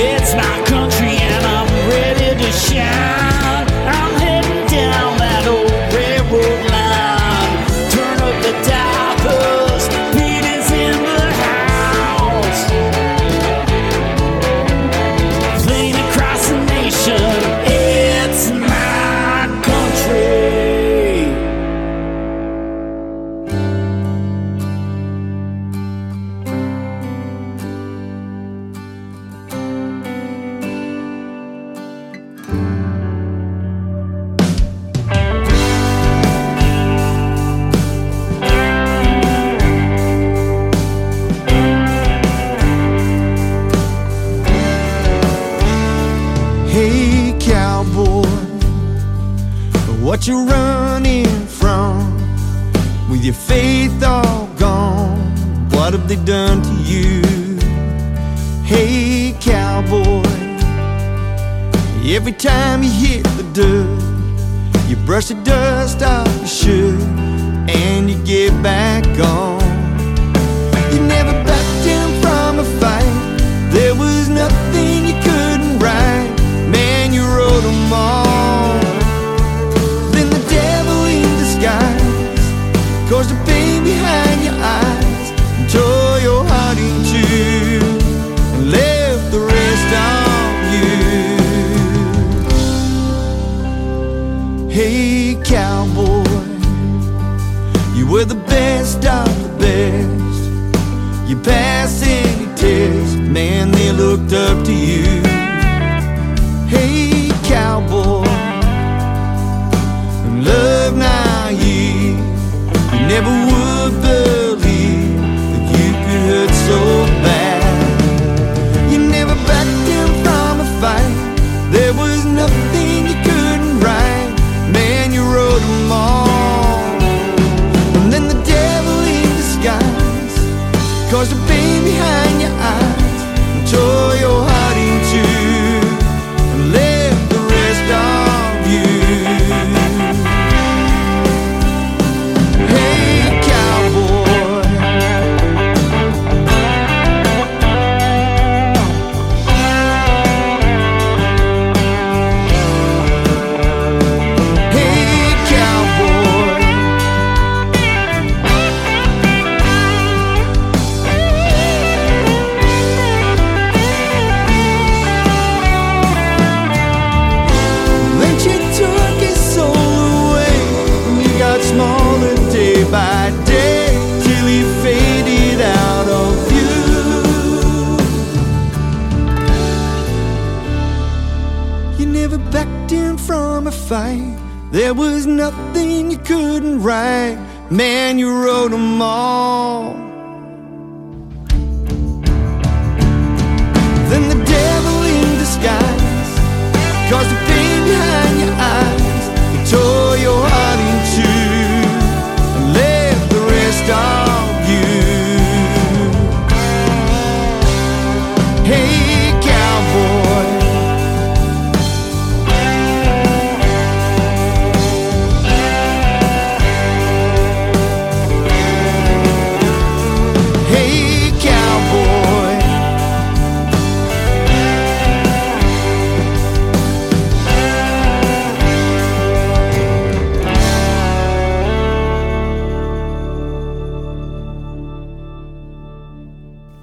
It's 0.00 0.32
my 0.32 0.67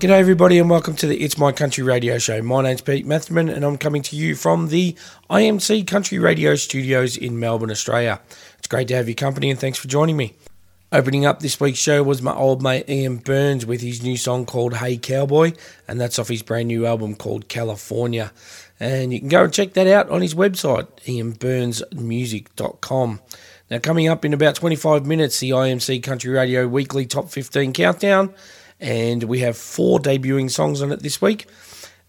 G'day, 0.06 0.20
everybody, 0.20 0.60
and 0.60 0.70
welcome 0.70 0.96
to 0.98 1.08
the 1.08 1.24
It's 1.24 1.36
My 1.36 1.52
Country 1.52 1.84
Radio 1.84 2.20
Show. 2.20 2.40
My 2.44 2.62
name's 2.62 2.82
Pete 2.82 3.08
Methman, 3.08 3.50
and 3.50 3.66
I'm 3.66 3.76
coming 3.76 4.04
to 4.04 4.16
you 4.16 4.36
from 4.36 4.68
the 4.68 4.96
IMC 5.32 5.88
Country 5.88 6.20
Radio 6.20 6.54
Studios 6.54 7.18
in 7.18 7.40
Melbourne, 7.40 7.72
Australia. 7.72 8.22
It's 8.60 8.68
great 8.68 8.88
to 8.90 8.96
have 8.96 9.08
your 9.08 9.16
company, 9.16 9.50
and 9.50 9.60
thanks 9.60 9.80
for 9.80 9.88
joining 9.88 10.16
me. 10.16 10.36
Opening 10.92 11.26
up 11.26 11.40
this 11.40 11.60
week's 11.60 11.80
show 11.80 12.04
was 12.04 12.22
my 12.22 12.36
old 12.36 12.62
mate 12.62 12.88
Ian 12.88 13.18
Burns 13.18 13.66
with 13.66 13.82
his 13.82 14.04
new 14.04 14.16
song 14.16 14.46
called 14.46 14.76
Hey 14.76 14.98
Cowboy, 14.98 15.54
and 15.88 16.00
that's 16.00 16.20
off 16.20 16.28
his 16.28 16.44
brand 16.44 16.68
new 16.68 16.86
album 16.86 17.16
called 17.16 17.48
California. 17.48 18.32
And 18.80 19.12
you 19.12 19.18
can 19.18 19.30
go 19.30 19.46
and 19.46 19.54
check 19.54 19.74
that 19.74 19.88
out 19.88 20.08
on 20.12 20.22
his 20.22 20.36
website, 20.36 20.86
ianburnsmusic.com. 21.08 23.22
Now, 23.72 23.80
coming 23.80 24.08
up 24.08 24.24
in 24.24 24.36
about 24.36 24.54
25 24.54 25.08
minutes, 25.08 25.40
the 25.40 25.50
IMC 25.50 26.04
Country 26.04 26.32
Radio 26.32 26.68
Weekly 26.68 27.08
Top 27.08 27.32
15 27.32 27.74
Countdown, 27.74 28.36
and 28.80 29.24
we 29.24 29.40
have 29.40 29.58
four 29.58 30.00
debuting 30.00 30.52
songs 30.52 30.82
on 30.82 30.92
it 30.92 31.02
this 31.02 31.22
week. 31.22 31.48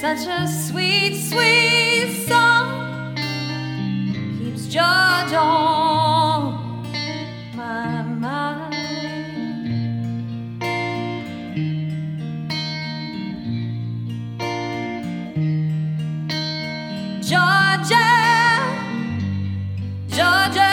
Such 0.00 0.26
a 0.28 0.48
sweet, 0.48 1.14
sweet 1.14 2.24
song 2.26 3.14
keeps 4.38 4.66
George 4.66 5.34
on 5.34 6.86
my 7.54 8.00
mind. 8.00 8.72
Georgia, 17.22 18.08
Georgia, 20.08 20.69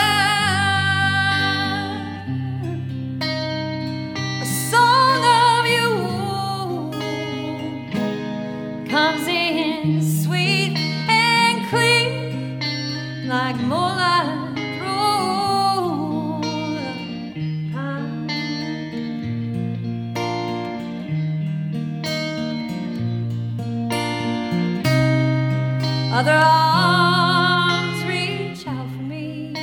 Other 26.18 26.34
arms 26.34 28.04
reach 28.04 28.68
out 28.68 28.90
for 28.90 29.04
me. 29.04 29.54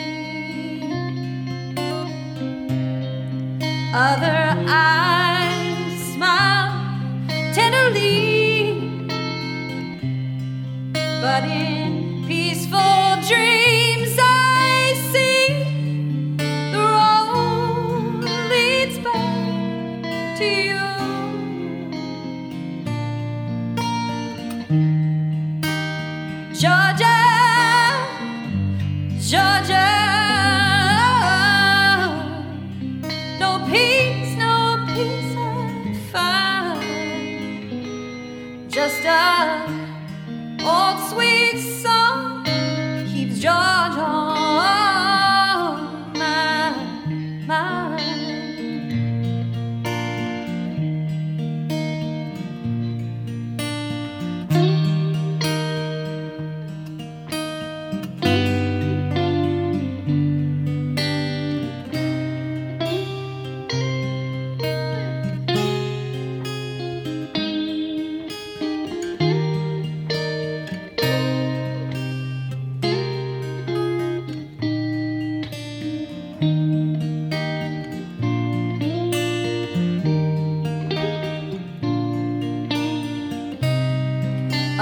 Other 3.93 4.55
eyes 4.67 6.15
smile 6.15 6.73
tenderly. 7.53 8.81
But 10.95 11.45
in 11.45 12.25
peaceful 12.27 13.17
dreams, 13.29 13.64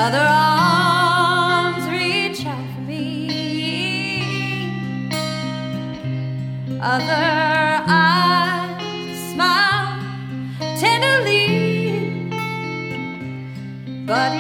Other 0.04 0.18
arms 0.18 1.88
reach 1.88 2.44
out 2.44 2.66
for 2.74 2.80
me. 2.80 2.98
Other 6.82 7.84
eyes 7.86 9.32
smile 9.32 10.00
tenderly. 10.76 11.46
But 14.04 14.32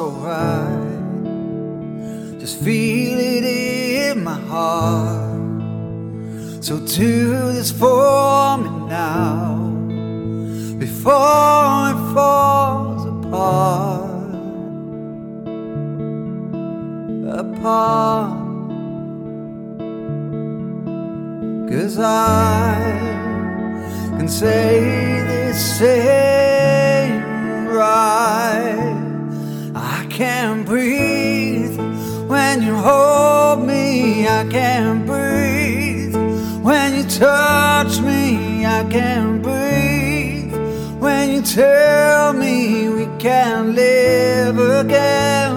all 0.00 0.12
so 0.12 0.16
right, 0.24 0.88
just 2.40 2.58
feel 2.60 3.18
it 3.18 3.44
in 3.44 4.24
my 4.24 4.40
heart. 4.52 5.40
So 6.64 6.78
do 6.78 7.52
this 7.52 7.70
for 7.70 8.56
me 8.56 8.70
now, 8.88 9.56
before 10.78 11.90
it 11.92 12.00
falls 12.14 13.04
apart 13.04 14.34
apart. 17.42 18.38
Cause 21.68 21.98
I 21.98 22.74
can 24.16 24.28
say 24.28 24.80
this 25.28 25.78
same 25.78 27.20
right. 27.68 28.69
Can't 30.20 30.66
breathe 30.66 31.80
when 32.28 32.62
you 32.62 32.74
hold 32.74 33.66
me. 33.66 34.28
I 34.28 34.46
can't 34.50 35.06
breathe 35.06 36.14
when 36.62 36.94
you 36.94 37.04
touch 37.04 38.00
me. 38.00 38.66
I 38.66 38.84
can't 38.90 39.42
breathe 39.42 40.52
when 41.00 41.30
you 41.30 41.40
tell 41.40 42.34
me 42.34 42.90
we 42.90 43.06
can't 43.18 43.74
live 43.74 44.58
again. 44.58 45.56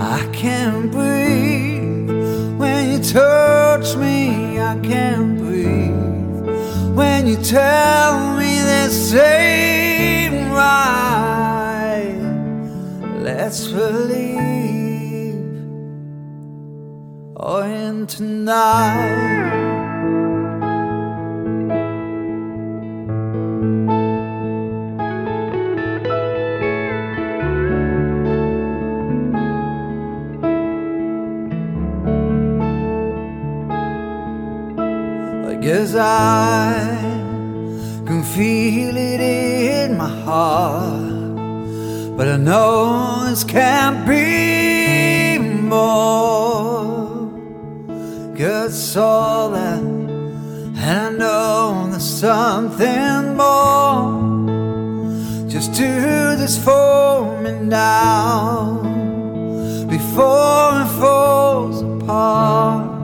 I 0.00 0.26
can't 0.32 0.90
breathe 0.90 2.08
when 2.58 2.90
you 2.90 3.00
touch 3.04 3.96
me. 3.96 4.58
I 4.58 4.78
can't 4.82 5.36
breathe 5.36 6.96
when 6.96 7.26
you 7.26 7.36
tell 7.36 8.34
me 8.38 8.60
this 8.60 9.12
ain't 9.12 10.50
right 10.54 11.33
let's 13.44 13.66
believe 13.66 15.36
oh 17.36 17.60
in 17.60 18.06
tonight 18.06 19.50
I 35.46 35.54
guess 35.60 35.94
I 35.94 36.96
can 38.06 38.22
feel 38.22 38.96
it 38.96 39.20
in 39.20 39.98
my 39.98 40.08
heart 40.08 41.03
but 42.16 42.28
I 42.28 42.36
know 42.36 43.24
this 43.28 43.44
can't 43.44 44.06
be 44.06 45.38
more. 45.38 47.30
Cause 48.36 48.96
all 48.96 49.50
that, 49.50 49.82
and 49.82 50.78
I 50.78 51.10
know 51.10 51.88
there's 51.90 52.02
something 52.02 53.36
more. 53.36 54.04
Just 55.48 55.72
do 55.72 56.36
this 56.36 56.56
forming 56.62 57.68
down 57.68 58.82
before 59.88 60.82
it 60.82 60.90
falls 61.00 61.82
apart 61.82 62.94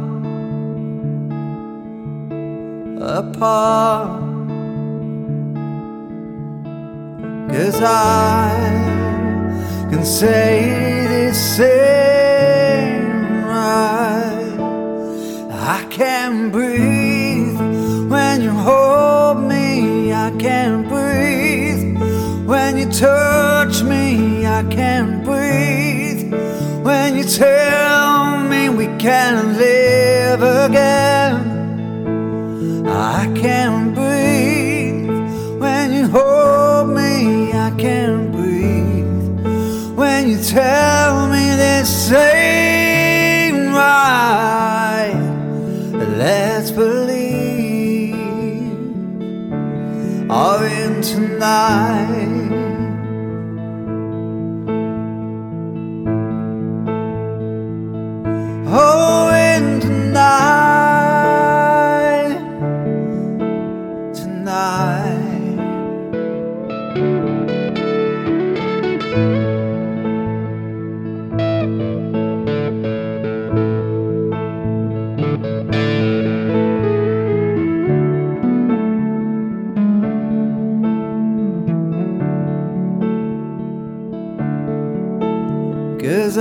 apart. 3.00 4.19
Cause 7.52 7.83
I 7.83 8.49
can 9.90 10.04
say 10.04 11.07
this 11.09 11.59
ain't 11.59 13.45
right. 13.45 14.57
I 15.50 15.85
can't 15.90 16.52
breathe 16.52 17.59
when 18.09 18.42
you 18.42 18.52
hold 18.52 19.49
me. 19.49 20.12
I 20.12 20.30
can't 20.38 20.88
breathe 20.88 21.99
when 22.47 22.78
you 22.78 22.87
touch 22.87 23.83
me. 23.83 24.47
I 24.47 24.62
can't 24.71 25.25
breathe 25.25 26.33
when 26.85 27.16
you 27.16 27.25
tell 27.25 28.38
me 28.45 28.69
we 28.69 28.87
can 28.99 29.59
live 29.59 30.40
again. 30.40 31.35
I 32.87 33.26
can't 33.35 33.92
breathe 33.92 35.11
when 35.61 35.92
you 35.92 36.07
hold 36.07 36.50
tell 40.42 41.28
me 41.28 41.54
this 41.56 42.11
ain't 42.12 43.75
right. 43.75 45.14
Let's 46.16 46.70
believe 46.70 48.14
all 50.30 50.62
in 50.62 51.02
tonight. 51.02 52.19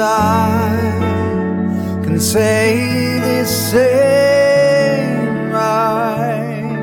I 0.02 2.02
can 2.04 2.20
say 2.20 3.20
this 3.20 3.74
ain't 3.74 5.52
right. 5.52 6.78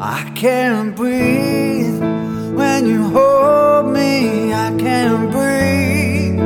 I 0.00 0.30
can't 0.34 0.94
breathe 0.94 1.98
when 2.54 2.86
you 2.86 3.08
hold 3.10 3.92
me. 3.92 4.52
I 4.52 4.74
can't 4.78 5.30
breathe 5.30 6.38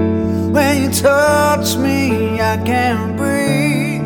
when 0.54 0.84
you 0.84 0.90
touch 0.90 1.76
me. 1.76 2.40
I 2.40 2.56
can't 2.64 3.16
breathe 3.16 4.02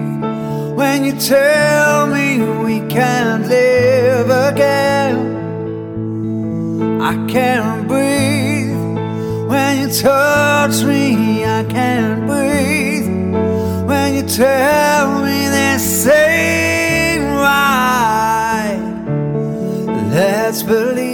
when 0.77 1.05
you 1.05 1.13
tell 1.13 2.07
me 2.07 2.39
we 2.65 2.81
can't 2.89 3.47
live 3.47 4.31
again. 4.31 5.37
I 7.01 7.15
can't 7.29 7.78
touch 9.93 10.83
me. 10.83 11.45
I 11.45 11.65
can't 11.65 12.27
breathe 12.27 13.09
when 13.89 14.15
you 14.15 14.23
tell 14.23 15.23
me 15.23 15.49
this 15.49 16.07
ain't 16.07 17.25
right. 17.25 18.81
Let's 20.13 20.63
believe 20.63 21.08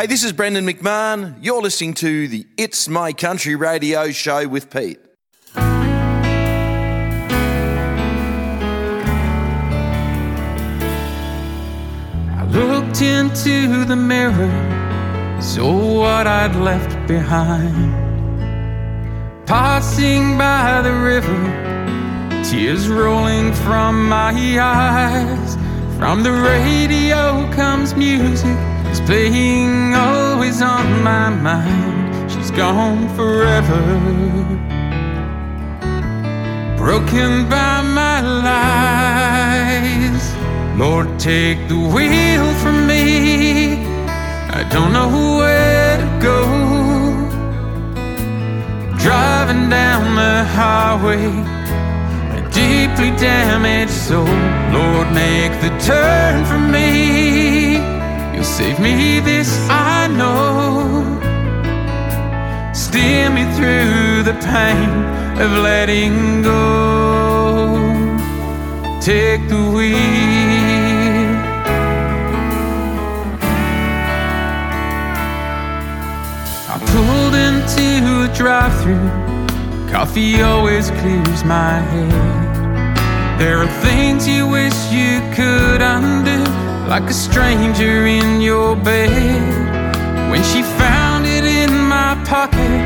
Hey, 0.00 0.06
this 0.06 0.24
is 0.24 0.32
Brendan 0.32 0.66
McMahon. 0.66 1.36
You're 1.42 1.60
listening 1.60 1.92
to 1.96 2.26
the 2.26 2.46
It's 2.56 2.88
My 2.88 3.12
Country 3.12 3.54
radio 3.54 4.10
show 4.12 4.48
with 4.48 4.70
Pete. 4.70 4.98
I 5.54 6.14
looked 12.48 13.02
into 13.02 13.84
the 13.84 13.94
mirror, 13.94 14.50
saw 15.42 16.00
what 16.00 16.26
I'd 16.26 16.56
left 16.56 17.06
behind. 17.06 17.92
Passing 19.46 20.38
by 20.38 20.80
the 20.80 20.94
river, 20.94 22.42
tears 22.42 22.88
rolling 22.88 23.52
from 23.52 24.08
my 24.08 24.32
eyes. 24.58 25.58
From 25.98 26.22
the 26.22 26.32
radio 26.32 27.46
comes 27.52 27.94
music, 27.94 28.56
it's 28.90 29.00
playing 29.00 29.94
always 29.94 30.60
on 30.60 31.02
my 31.02 31.30
mind. 31.30 32.30
She's 32.30 32.50
gone 32.50 33.08
forever 33.16 33.80
broken 36.80 37.46
by 37.48 37.82
my 37.82 38.20
lies. 38.46 40.24
Lord, 40.78 41.08
take 41.20 41.68
the 41.68 41.78
wheel 41.94 42.46
from 42.62 42.86
me. 42.86 43.84
I 44.58 44.66
don't 44.72 44.92
know 44.94 45.10
where 45.40 45.98
to 46.04 46.08
go. 46.28 46.40
Driving 49.04 49.68
down 49.68 50.16
the 50.16 50.36
highway, 50.58 51.26
a 52.38 52.40
deeply 52.50 53.10
damaged 53.28 53.92
soul. 53.92 54.36
Lord, 54.76 55.08
make 55.12 55.52
the 55.60 55.70
turn 55.86 56.44
for 56.46 56.58
me. 56.58 57.69
You'll 58.40 58.48
save 58.48 58.80
me, 58.80 59.20
this 59.20 59.68
I 59.68 60.06
know 60.06 61.04
steer 62.72 63.28
me 63.28 63.44
through 63.54 64.22
the 64.22 64.32
pain 64.40 64.88
of 65.38 65.50
letting 65.58 66.40
go. 66.40 67.76
Take 69.02 69.46
the 69.46 69.62
wheel. 69.74 69.94
I 76.72 76.78
pulled 76.92 77.34
into 77.34 78.24
a 78.24 78.34
drive 78.34 78.72
through. 78.80 79.10
Coffee 79.92 80.40
always 80.40 80.88
clears 80.92 81.44
my 81.44 81.78
head. 81.92 83.38
There 83.38 83.58
are 83.58 83.72
things 83.82 84.26
you 84.26 84.48
wish 84.48 84.78
you 84.90 85.20
could 85.34 85.82
undo, 85.82 86.42
like 86.90 87.08
a 87.08 87.14
stranger 87.14 88.04
in 88.04 88.40
your 88.40 88.74
bed. 88.74 89.08
When 90.28 90.42
she 90.42 90.60
found 90.76 91.24
it 91.24 91.44
in 91.44 91.72
my 91.86 92.20
pocket, 92.26 92.80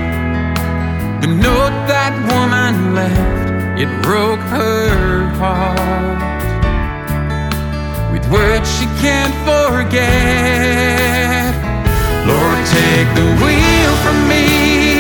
the 1.23 1.29
note 1.29 1.77
that 1.89 2.13
woman 2.31 2.95
left, 2.95 3.81
it 3.81 3.89
broke 4.03 4.45
her 4.53 5.25
heart. 5.41 6.21
With 8.13 8.31
words 8.31 8.69
she 8.77 8.85
can't 9.01 9.35
forget. 9.49 10.05
Lord, 12.29 12.61
take 12.77 13.09
the 13.17 13.29
wheel 13.43 13.93
from 14.05 14.29
me. 14.29 14.94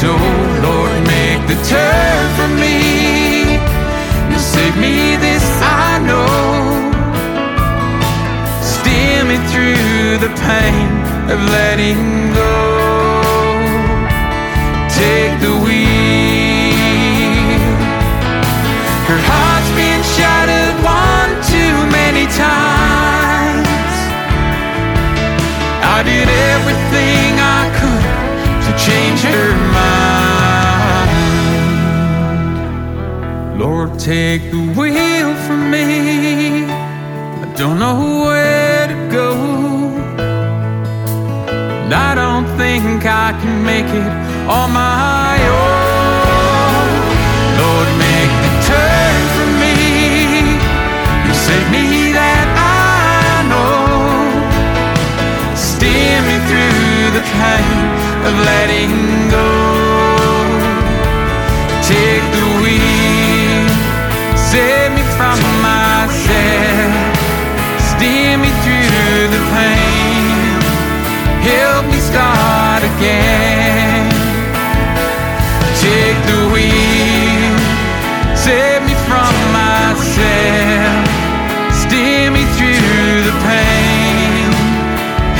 So, 0.00 0.12
Lord, 0.12 0.92
make 1.08 1.40
the 1.48 1.56
turn 1.64 2.24
for 2.36 2.48
me. 2.60 3.56
You 4.30 4.38
save 4.38 4.76
me, 4.76 5.16
this 5.16 5.46
I 5.62 5.96
know. 6.04 6.92
Steer 8.60 9.24
me 9.24 9.38
through 9.48 10.18
the 10.20 10.28
pain 10.36 10.88
of 11.32 11.40
letting 11.48 12.34
go. 12.34 12.56
Take 14.92 15.40
the 15.40 15.56
wheel. 15.64 16.76
Her 19.08 19.20
heart's 19.30 19.72
been 19.80 20.02
shattered 20.12 20.76
one 20.84 21.32
too 21.52 21.74
many 21.98 22.26
times. 22.36 23.94
I 25.80 26.02
did 26.04 26.28
everything 26.52 27.40
I 27.40 27.72
could 27.80 28.15
change 28.78 29.20
her 29.22 29.54
mind. 29.72 29.96
Lord, 33.58 33.98
take 33.98 34.50
the 34.50 34.62
wheel 34.76 35.34
from 35.46 35.70
me. 35.70 36.66
I 36.66 37.46
don't 37.56 37.78
know 37.78 38.24
where 38.26 38.86
to 38.86 39.08
go. 39.10 39.32
And 41.84 41.92
I 41.94 42.14
don't 42.14 42.46
think 42.58 43.06
I 43.06 43.32
can 43.40 43.64
make 43.64 43.88
it 43.88 44.12
on 44.58 44.72
my 44.72 45.38
own. 45.62 46.88
Lord, 47.60 47.88
make 48.04 48.32
the 48.44 48.52
turn 48.70 49.18
for 49.36 49.48
me. 49.62 49.76
You 51.24 51.32
save 51.46 51.68
me 51.76 52.12
that 52.12 52.46
I 52.58 53.40
know. 53.50 53.80
Steer 55.56 56.20
me 56.28 56.36
through 56.48 57.10
the 57.16 57.22
pain 57.38 57.95
of 58.26 58.34
letting 58.40 58.90
go. 59.30 59.50
Take 61.94 62.26
the 62.36 62.46
wheel, 62.62 63.66
save 64.34 64.90
me 64.98 65.04
from 65.16 65.38
myself. 65.62 66.94
Steer 67.90 68.34
me 68.44 68.50
through 68.62 69.22
the 69.34 69.42
pain, 69.54 70.58
help 71.52 71.84
me 71.92 72.00
start 72.10 72.82
again. 72.92 74.10
Take 75.86 76.18
the 76.30 76.42
wheel, 76.52 77.54
save 78.34 78.82
me 78.88 78.94
from 79.06 79.34
myself. 79.60 81.06
Steer 81.82 82.30
me 82.36 82.42
through 82.56 83.22
the 83.28 83.36
pain, 83.50 84.50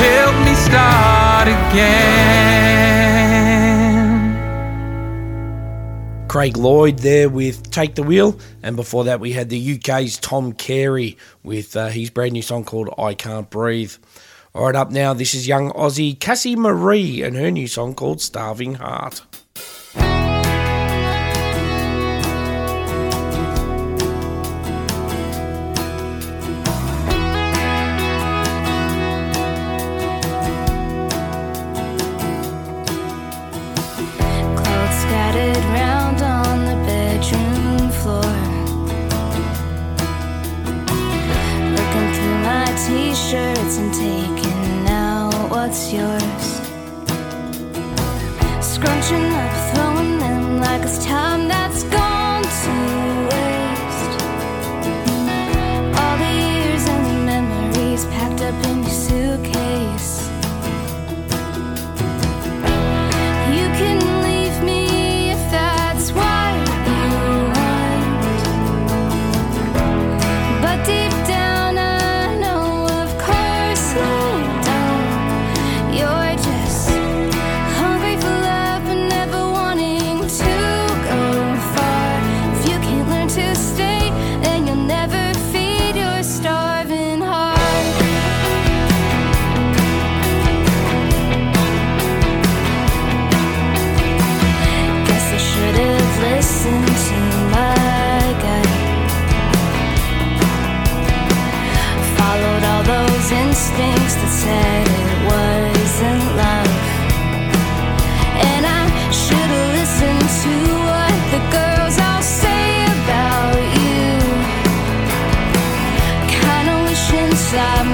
help 0.07 0.35
me 0.45 0.53
start 0.55 1.47
again. 1.57 2.06
Craig 6.37 6.55
Lloyd 6.55 6.99
there 6.99 7.29
with 7.29 7.71
Take 7.71 7.95
the 7.95 8.03
Wheel, 8.03 8.37
and 8.61 8.75
before 8.75 9.05
that 9.05 9.19
we 9.19 9.33
had 9.33 9.49
the 9.49 9.73
UK's 9.73 10.17
Tom 10.17 10.53
Cary 10.53 11.17
with 11.41 11.75
uh, 11.75 11.87
his 11.87 12.11
brand 12.11 12.33
new 12.33 12.43
song 12.43 12.63
called 12.63 12.93
I 12.95 13.15
Can't 13.15 13.49
Breathe. 13.49 13.93
All 14.53 14.67
right, 14.67 14.75
up 14.75 14.91
now, 14.91 15.15
this 15.15 15.33
is 15.33 15.47
young 15.47 15.71
Aussie 15.71 16.15
Cassi 16.15 16.55
Marie 16.55 17.23
and 17.23 17.35
her 17.35 17.49
new 17.49 17.67
song 17.67 17.95
called 17.95 18.21
Starving 18.21 18.75
Heart. 18.75 19.23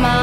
My 0.02 0.23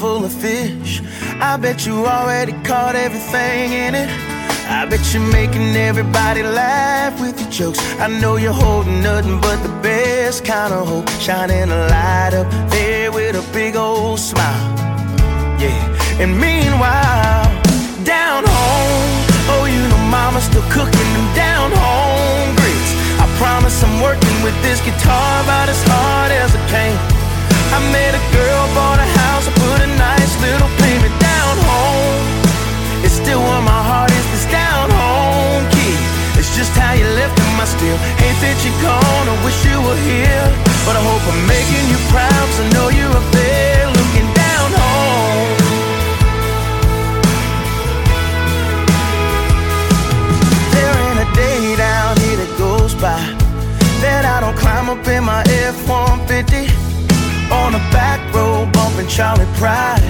full 0.00 0.24
of 0.24 0.32
fish, 0.32 1.02
I 1.42 1.58
bet 1.58 1.84
you 1.84 2.06
already 2.06 2.54
caught 2.64 2.96
everything 2.96 3.72
in 3.84 3.94
it. 3.94 4.08
I 4.66 4.86
bet 4.88 5.02
you're 5.12 5.30
making 5.30 5.76
everybody 5.76 6.42
laugh 6.42 7.20
with 7.20 7.38
your 7.38 7.50
jokes. 7.50 7.80
I 8.00 8.08
know 8.08 8.36
you're 8.36 8.60
holding 8.64 9.02
nothing 9.02 9.38
but 9.42 9.58
the 9.62 9.68
best 9.82 10.42
kind 10.42 10.72
of 10.72 10.88
hope. 10.88 11.06
Shining 11.20 11.68
a 11.70 11.80
light 11.92 12.32
up 12.32 12.48
there 12.70 13.12
with 13.12 13.36
a 13.36 13.44
big 13.52 13.76
old 13.76 14.18
smile. 14.18 14.68
Yeah, 15.60 16.22
and 16.22 16.32
meanwhile, 16.32 17.44
down 18.02 18.44
home, 18.48 19.12
oh, 19.52 19.64
you 19.68 19.82
know 19.90 20.02
mama's 20.08 20.44
still 20.44 20.64
cooking 20.72 21.10
them 21.16 21.28
down 21.34 21.68
home 21.76 22.48
grits. 22.56 22.90
I 23.20 23.26
promise 23.36 23.76
I'm 23.84 24.00
working 24.00 24.36
with 24.42 24.56
this 24.62 24.80
guitar 24.80 25.44
about 25.44 25.68
as 25.68 25.82
hard 25.84 26.32
as 26.32 26.56
I 26.56 26.62
can. 26.72 27.19
I 27.72 27.78
met 27.94 28.12
a 28.14 28.22
girl, 28.34 28.62
bought 28.74 28.98
a 28.98 29.08
house, 29.22 29.46
put 29.62 29.78
a 29.86 29.90
nice 29.96 30.32
little 30.42 30.70
payment 30.82 31.14
down 31.20 31.54
home. 31.70 32.22
It's 33.04 33.14
still 33.14 33.40
where 33.40 33.62
my 33.62 33.82
heart 33.90 34.10
is, 34.10 34.26
this 34.32 34.46
down 34.50 34.90
home 34.90 35.64
key. 35.74 35.96
It's 36.38 36.50
just 36.56 36.72
how 36.76 36.92
you 36.92 37.06
left 37.20 37.40
I 37.60 37.66
still 37.66 37.98
hate 38.16 38.40
that 38.40 38.56
you're 38.64 38.80
gone. 38.80 39.26
I 39.28 39.36
wish 39.44 39.60
you 39.68 39.76
were 39.84 40.00
here, 40.08 40.48
but 40.88 40.96
I 40.96 41.02
hope 41.04 41.20
I'm 41.28 41.44
making 41.44 41.84
you 41.92 41.98
proud. 42.08 42.48
I 42.56 42.64
know 42.72 42.88
you're 42.88 43.12
up 43.12 43.28
there 43.36 43.84
looking 44.00 44.28
down 44.32 44.68
home. 44.80 45.60
There 50.72 50.94
ain't 51.04 51.20
a 51.20 51.28
day 51.36 51.76
down 51.76 52.16
here 52.24 52.38
that 52.40 52.52
goes 52.56 52.94
by 52.94 53.20
that 54.00 54.24
I 54.24 54.40
don't 54.40 54.56
climb 54.56 54.88
up 54.88 55.06
in 55.06 55.22
my 55.24 55.44
F-150 55.44 56.79
on 57.50 57.72
the 57.72 57.82
back 57.90 58.20
road 58.34 58.72
bumping 58.72 59.06
Charley 59.06 59.46
Pride. 59.58 60.02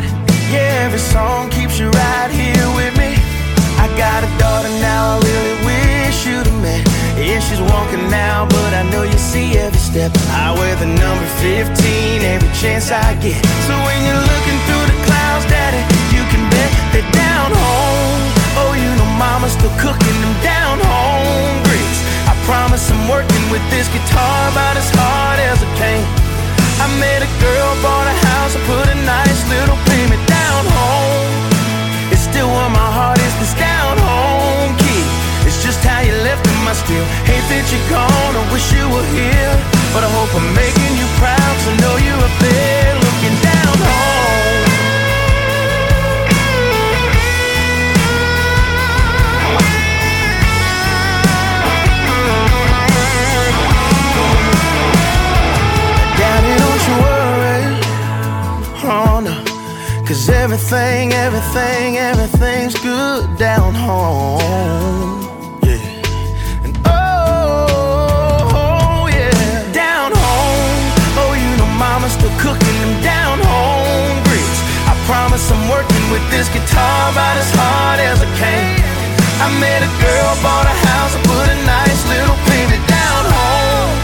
Yeah, 0.53 0.85
every 0.85 0.99
song 0.99 1.49
keeps 1.51 1.79
you 1.79 1.89
right 1.91 2.31
here 2.31 2.69
with 2.77 2.93
me. 3.01 3.17
I 3.81 3.89
got 3.97 4.25
a 4.25 4.31
daughter 4.37 4.69
now, 4.81 5.17
I 5.17 5.25
really 5.25 5.57
wish 5.65 6.27
you'd 6.27 6.47
have 6.47 6.61
met. 6.63 6.85
Yeah, 7.17 7.41
she's 7.41 7.61
walking 7.61 8.09
now, 8.11 8.47
but 8.49 8.71
I 8.75 8.83
know 8.91 9.03
you 9.03 9.19
see 9.19 9.57
every 9.57 9.79
step. 9.79 10.13
I 10.37 10.53
wear 10.57 10.77
the 10.77 10.89
number 10.89 11.27
15 11.41 11.69
every 12.23 12.53
chance 12.61 12.91
I 12.91 13.17
get. 13.21 13.41
So 13.69 13.73
when 13.89 13.99
you're 14.05 14.25
looking 14.33 14.59
through 14.69 14.87
the 14.89 14.99
clouds, 15.05 15.45
Daddy, 15.49 15.81
you 16.13 16.23
can 16.29 16.43
bet 16.53 16.71
that 16.93 17.07
down 17.13 17.49
home. 17.53 18.23
Oh, 18.61 18.73
you 18.77 18.91
know 19.01 19.11
mama's 19.17 19.53
still 19.53 19.73
cooking 19.81 20.19
them 20.21 20.37
down 20.45 20.77
home 20.81 21.57
grits. 21.65 22.01
I 22.29 22.37
promise 22.45 22.85
I'm 22.91 23.09
working 23.09 23.45
with 23.49 23.65
this 23.71 23.89
guitar 23.89 24.41
about 24.53 24.77
as 24.77 24.89
hard 24.93 25.39
as 25.41 25.63
I 25.63 25.71
can. 25.81 26.30
I 26.81 26.89
met 26.97 27.21
a 27.21 27.31
girl, 27.45 27.71
bought 27.85 28.09
a 28.09 28.17
house, 28.33 28.57
I 28.57 28.61
put 28.65 28.87
a 28.89 28.97
nice 29.05 29.41
little 29.53 29.77
payment 29.85 30.23
down 30.25 30.63
home. 30.65 31.29
It's 32.09 32.25
still 32.25 32.49
where 32.49 32.73
my 32.73 32.91
heart 32.97 33.21
is, 33.21 33.35
this 33.37 33.53
down 33.61 34.01
home 34.01 34.73
key. 34.81 35.05
It's 35.45 35.61
just 35.61 35.85
how 35.85 36.01
you 36.01 36.17
left 36.25 36.41
him, 36.49 36.61
I 36.65 36.73
still 36.73 37.07
hate 37.29 37.45
that 37.53 37.65
you're 37.69 37.89
gone. 37.93 38.33
I 38.33 38.45
wish 38.49 38.73
you 38.73 38.85
were 38.89 39.09
here, 39.13 39.53
but 39.93 40.09
I 40.09 40.11
hope 40.17 40.33
I'm 40.33 40.49
making 40.57 40.93
you 40.97 41.07
proud, 41.21 41.55
I 41.69 41.73
know 41.85 41.95
you're 42.01 42.25
up 42.29 42.37
there 42.41 42.93
looking 42.97 43.37
down 43.45 43.77
home. 43.77 44.70
Cause 60.21 60.37
everything, 60.37 61.15
everything, 61.15 61.97
everything's 61.97 62.77
good 62.85 63.25
down 63.39 63.73
home. 63.73 65.25
Yeah. 65.65 65.81
And 66.61 66.77
oh, 66.85 68.45
oh, 68.53 69.09
yeah. 69.09 69.73
Down 69.73 70.13
home. 70.13 70.85
Oh, 71.17 71.33
you 71.33 71.49
know 71.57 71.73
mama's 71.81 72.13
still 72.13 72.37
cooking 72.37 72.77
them 72.85 73.01
down 73.01 73.41
home 73.41 74.21
grits. 74.29 74.61
I 74.85 74.93
promise 75.09 75.41
I'm 75.49 75.65
working 75.73 76.05
with 76.13 76.21
this 76.29 76.53
guitar 76.53 77.01
about 77.17 77.41
as 77.41 77.49
hard 77.57 78.05
as 78.05 78.21
I 78.21 78.29
can. 78.37 78.77
I 79.41 79.49
met 79.57 79.81
a 79.81 79.89
girl, 80.05 80.37
bought 80.45 80.69
a 80.69 80.77
house, 80.85 81.17
I 81.17 81.21
put 81.33 81.49
a 81.49 81.59
nice 81.65 82.01
little 82.13 82.37
payment 82.45 82.85
down 82.93 83.25
home. 83.25 83.97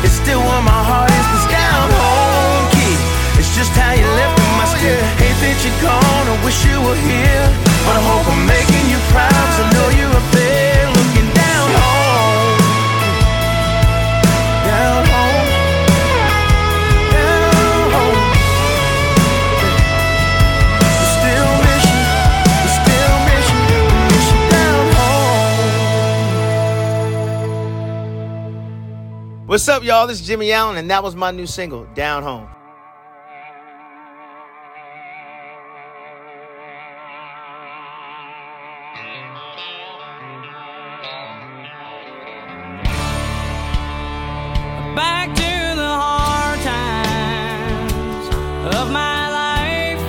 It's 0.00 0.16
still 0.16 0.40
where 0.40 0.64
my 0.64 0.80
heart 0.80 1.12
is, 1.12 1.26
this 1.36 1.44
down 1.52 1.92
home 1.92 2.64
key. 2.72 2.96
It's 3.36 3.52
just 3.52 3.76
how 3.76 3.92
you 3.92 4.08
left 4.16 4.40
him, 4.40 4.48
oh, 4.48 4.64
I 4.64 4.66
still 4.80 5.04
hate 5.20 5.21
that 5.42 5.58
you're 5.66 5.80
gone. 5.82 6.26
I 6.30 6.38
wish 6.46 6.62
you 6.62 6.78
were 6.86 6.94
here, 6.94 7.46
but 7.82 7.98
I 7.98 8.02
hope 8.06 8.30
I'm 8.30 8.46
making 8.46 8.86
you 8.86 8.98
proud. 9.10 9.34
know 9.74 9.88
you're 9.98 10.22
there 10.38 10.86
looking 10.94 11.28
down 11.34 11.68
home. 11.82 12.62
Down 14.70 15.02
home. 15.10 15.46
Down 17.10 17.90
home. 17.90 18.22
Still 21.10 21.50
miss 21.66 21.84
you. 21.90 22.06
Still 22.78 23.16
miss 23.26 23.46
you. 23.50 23.82
Miss 24.14 24.26
you 24.30 24.40
down 24.54 24.86
home. 24.94 26.22
What's 29.50 29.66
up, 29.66 29.82
y'all? 29.82 30.06
This 30.06 30.20
is 30.20 30.26
Jimmie 30.26 30.52
Allen, 30.52 30.76
and 30.78 30.88
that 30.92 31.02
was 31.02 31.16
my 31.16 31.32
new 31.32 31.46
single, 31.46 31.84
Down 31.94 32.22
Home. 32.22 32.46
Of 48.82 48.90
my 48.90 49.28
life. 49.42 50.02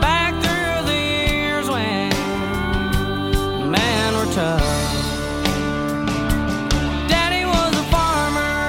Back 0.00 0.32
through 0.42 0.76
the 0.90 0.96
years 0.96 1.66
when 1.68 2.10
men 3.70 4.14
were 4.18 4.30
tough. 4.32 4.62
Daddy 7.12 7.44
was 7.44 7.72
a 7.84 7.86
farmer 7.94 8.64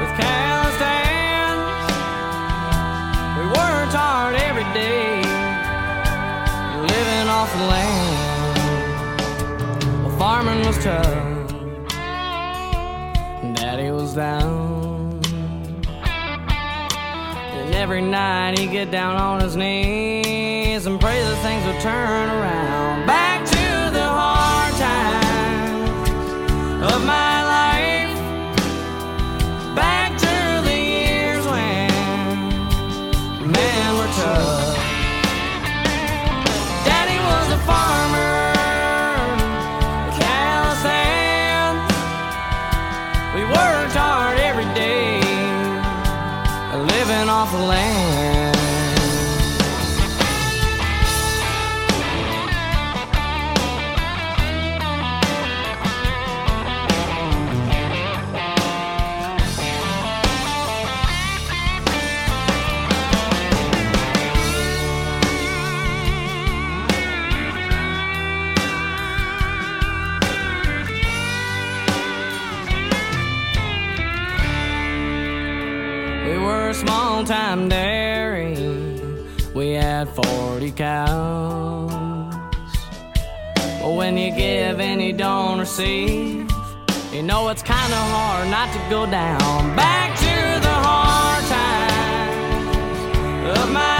with 0.00 0.12
calloused 0.18 0.82
hands. 0.90 1.86
We 3.36 3.44
worked 3.58 3.94
hard 4.02 4.34
every 4.48 4.68
day, 4.82 5.22
living 6.92 7.28
off 7.38 7.50
the 7.58 7.64
land. 7.74 8.16
Farming 10.18 10.60
was 10.66 10.78
tough. 10.82 11.14
Daddy 13.54 13.88
was 13.92 14.14
down. 14.14 14.57
Every 17.90 18.02
night 18.02 18.58
he'd 18.58 18.70
get 18.70 18.90
down 18.90 19.16
on 19.16 19.40
his 19.40 19.56
knees 19.56 20.84
and 20.84 21.00
pray 21.00 21.22
that 21.22 21.42
things 21.42 21.64
would 21.64 21.80
turn 21.80 22.28
around. 22.28 23.06
Back 23.06 23.46
to 23.46 23.90
the 23.94 24.04
hard 24.04 24.74
times 24.74 26.10
of 26.92 27.06
my 27.06 27.42
life. 27.44 27.47
Time 77.28 77.68
dairy. 77.68 78.56
We 79.54 79.72
had 79.72 80.08
40 80.08 80.70
cows. 80.72 82.32
But 83.54 83.92
when 83.92 84.16
you 84.16 84.30
give 84.34 84.80
and 84.80 85.02
you 85.02 85.12
don't 85.12 85.58
receive. 85.58 86.50
You 87.12 87.22
know 87.22 87.48
it's 87.48 87.62
kinda 87.62 88.00
hard 88.14 88.48
not 88.48 88.72
to 88.72 88.78
go 88.88 89.04
down 89.04 89.76
back 89.76 90.16
to 90.24 90.60
the 90.66 90.76
hard 90.86 91.44
times 91.56 92.78
of 93.58 93.72
my 93.72 93.97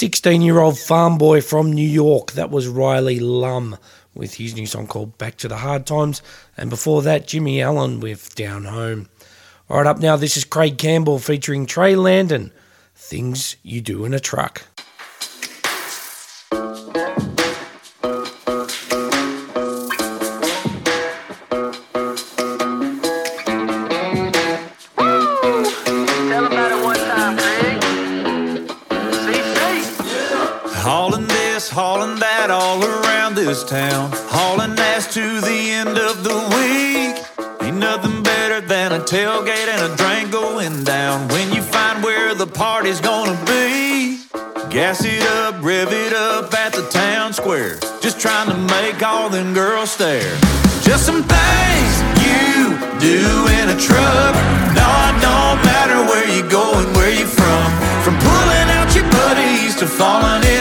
Sixteen-year-old 0.00 0.78
farm 0.78 1.18
boy 1.18 1.42
from 1.42 1.74
New 1.74 1.86
York. 1.86 2.32
That 2.32 2.50
was 2.50 2.66
Rylee 2.66 3.20
Lum 3.20 3.76
with 4.14 4.36
his 4.36 4.54
new 4.54 4.64
song 4.64 4.86
called 4.86 5.18
"Back 5.18 5.36
to 5.36 5.46
the 5.46 5.58
Hard 5.58 5.84
Times," 5.84 6.22
and 6.56 6.70
before 6.70 7.02
that, 7.02 7.26
Jimmie 7.26 7.60
Allen 7.60 8.00
with 8.00 8.34
"Down 8.34 8.64
Home." 8.64 9.10
All 9.68 9.76
right, 9.76 9.86
up 9.86 9.98
now. 9.98 10.16
This 10.16 10.38
is 10.38 10.44
Craig 10.46 10.78
Campbell 10.78 11.18
featuring 11.18 11.66
Trea 11.66 11.96
Landon. 11.96 12.50
Things 12.96 13.56
you 13.62 13.82
do 13.82 14.06
in 14.06 14.14
a 14.14 14.20
truck. 14.20 14.62
This 33.60 33.70
town. 33.70 34.10
Hauling 34.12 34.78
ass 34.78 35.12
to 35.14 35.40
the 35.40 35.70
end 35.70 35.98
of 35.98 36.24
the 36.24 36.36
week. 36.56 37.16
Ain't 37.62 37.76
nothing 37.76 38.22
better 38.22 38.60
than 38.60 38.92
a 38.92 39.00
tailgate 39.00 39.68
and 39.68 39.92
a 39.92 39.96
drink 39.96 40.30
going 40.30 40.84
down. 40.84 41.28
When 41.28 41.52
you 41.52 41.62
find 41.62 42.02
where 42.02 42.34
the 42.34 42.46
party's 42.46 43.00
gonna 43.00 43.38
be. 43.46 44.18
Gas 44.70 45.04
it 45.04 45.22
up, 45.42 45.62
rev 45.62 45.92
it 45.92 46.12
up 46.12 46.54
at 46.54 46.72
the 46.72 46.86
town 46.90 47.32
square. 47.32 47.78
Just 48.00 48.20
trying 48.20 48.48
to 48.48 48.56
make 48.56 49.02
all 49.02 49.28
them 49.28 49.52
girls 49.52 49.90
stare. 49.90 50.36
Just 50.82 51.04
some 51.06 51.22
things 51.22 51.92
you 52.24 52.78
do 53.00 53.20
in 53.58 53.66
a 53.68 53.78
truck. 53.78 54.34
No, 54.78 54.88
it 55.08 55.16
don't 55.26 55.58
matter 55.66 55.98
where 56.10 56.28
you 56.34 56.42
going, 56.48 56.86
where 56.94 57.12
you 57.12 57.26
from. 57.26 57.66
From 58.04 58.16
pulling 58.18 58.68
out 58.78 58.94
your 58.94 59.08
buddies 59.10 59.74
to 59.76 59.86
falling 59.86 60.44
in 60.44 60.59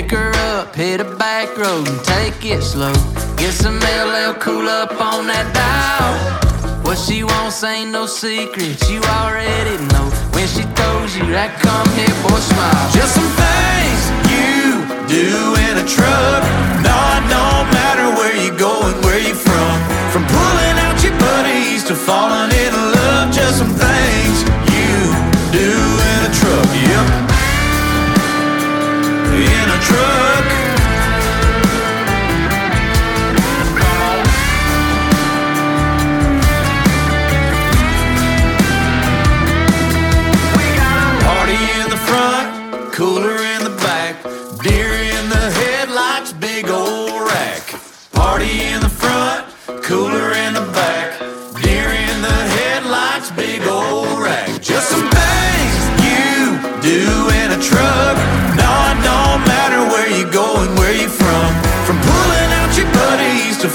Pick 0.00 0.12
her 0.12 0.32
up, 0.56 0.74
hit 0.74 0.98
a 1.02 1.04
back 1.04 1.58
road 1.58 1.86
and 1.86 2.00
take 2.02 2.42
it 2.46 2.62
slow. 2.62 2.94
Get 3.36 3.52
some 3.52 3.76
LL 3.76 4.32
cool 4.40 4.66
up 4.66 4.96
on 4.96 5.26
that 5.28 5.44
dial. 5.52 6.16
What 6.88 6.96
she 6.96 7.22
wants 7.22 7.62
ain't 7.62 7.92
no 7.92 8.06
secret, 8.06 8.80
you 8.88 9.04
already 9.20 9.76
know. 9.92 10.08
When 10.32 10.48
she 10.48 10.64
throws 10.72 11.12
you 11.12 11.28
that 11.36 11.52
come 11.60 11.84
here, 11.92 12.16
boy, 12.24 12.40
smile. 12.40 12.88
Just 12.96 13.12
some 13.12 13.28
things 13.44 14.00
you 14.32 14.80
do 15.04 15.52
in 15.68 15.76
a 15.76 15.84
truck. 15.84 16.48
No, 16.80 16.96
it 17.20 17.24
don't 17.28 17.68
matter 17.68 18.08
where 18.16 18.32
you 18.40 18.56
going, 18.56 18.96
where 19.04 19.20
you 19.20 19.36
from. 19.36 19.74
From 20.16 20.24
pulling 20.24 20.76
out 20.80 20.96
your 21.04 21.12
buddies 21.20 21.84
to 21.84 21.94
falling 21.94 22.48
in 22.56 22.72
love. 22.72 23.36
Just 23.36 23.60
some 23.60 23.76
things 23.76 24.48
you 24.64 24.96
do 25.52 25.68
in 25.68 26.18
a 26.24 26.32
truck. 26.32 26.68
Yep. 26.88 27.29
In 29.90 30.29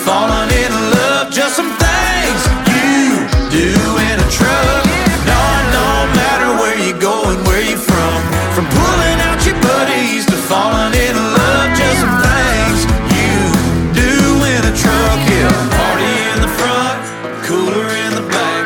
falling 0.05 0.51
in 0.53 0.71
love. 0.93 1.33
Just 1.33 1.55
some 1.55 1.73
things 1.81 2.39
you 2.69 3.25
do 3.49 3.73
in 4.07 4.15
a 4.21 4.29
truck. 4.29 4.85
No, 5.25 5.41
don't 5.73 6.09
matter 6.13 6.49
where 6.61 6.77
you're 6.77 7.01
going, 7.01 7.41
where 7.49 7.65
you're 7.65 7.81
from. 7.81 8.17
From 8.53 8.69
pulling 8.69 9.17
out 9.25 9.41
your 9.47 9.57
buddies 9.65 10.25
to 10.29 10.37
falling 10.37 10.93
in 10.93 11.15
love. 11.17 11.67
Just 11.73 11.97
some 12.05 12.17
things 12.21 12.79
you 13.17 13.33
do 13.97 14.13
in 14.53 14.61
a 14.71 14.73
truck. 14.77 15.19
Yeah, 15.33 15.49
party 15.73 16.13
in 16.31 16.37
the 16.45 16.53
front, 16.59 16.97
cooler 17.49 17.89
in 18.05 18.11
the 18.13 18.25
back, 18.29 18.63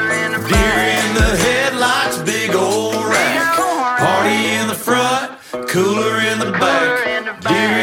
deer 0.52 0.78
in 1.00 1.08
the 1.16 1.30
headlights, 1.48 2.18
big 2.28 2.52
old 2.54 3.00
rack. 3.08 3.56
Party 4.04 4.40
in 4.60 4.68
the 4.68 4.80
front, 4.88 5.40
cooler 5.72 6.20
in 6.20 6.38
the 6.40 6.52
back, 6.60 7.42
deer 7.48 7.79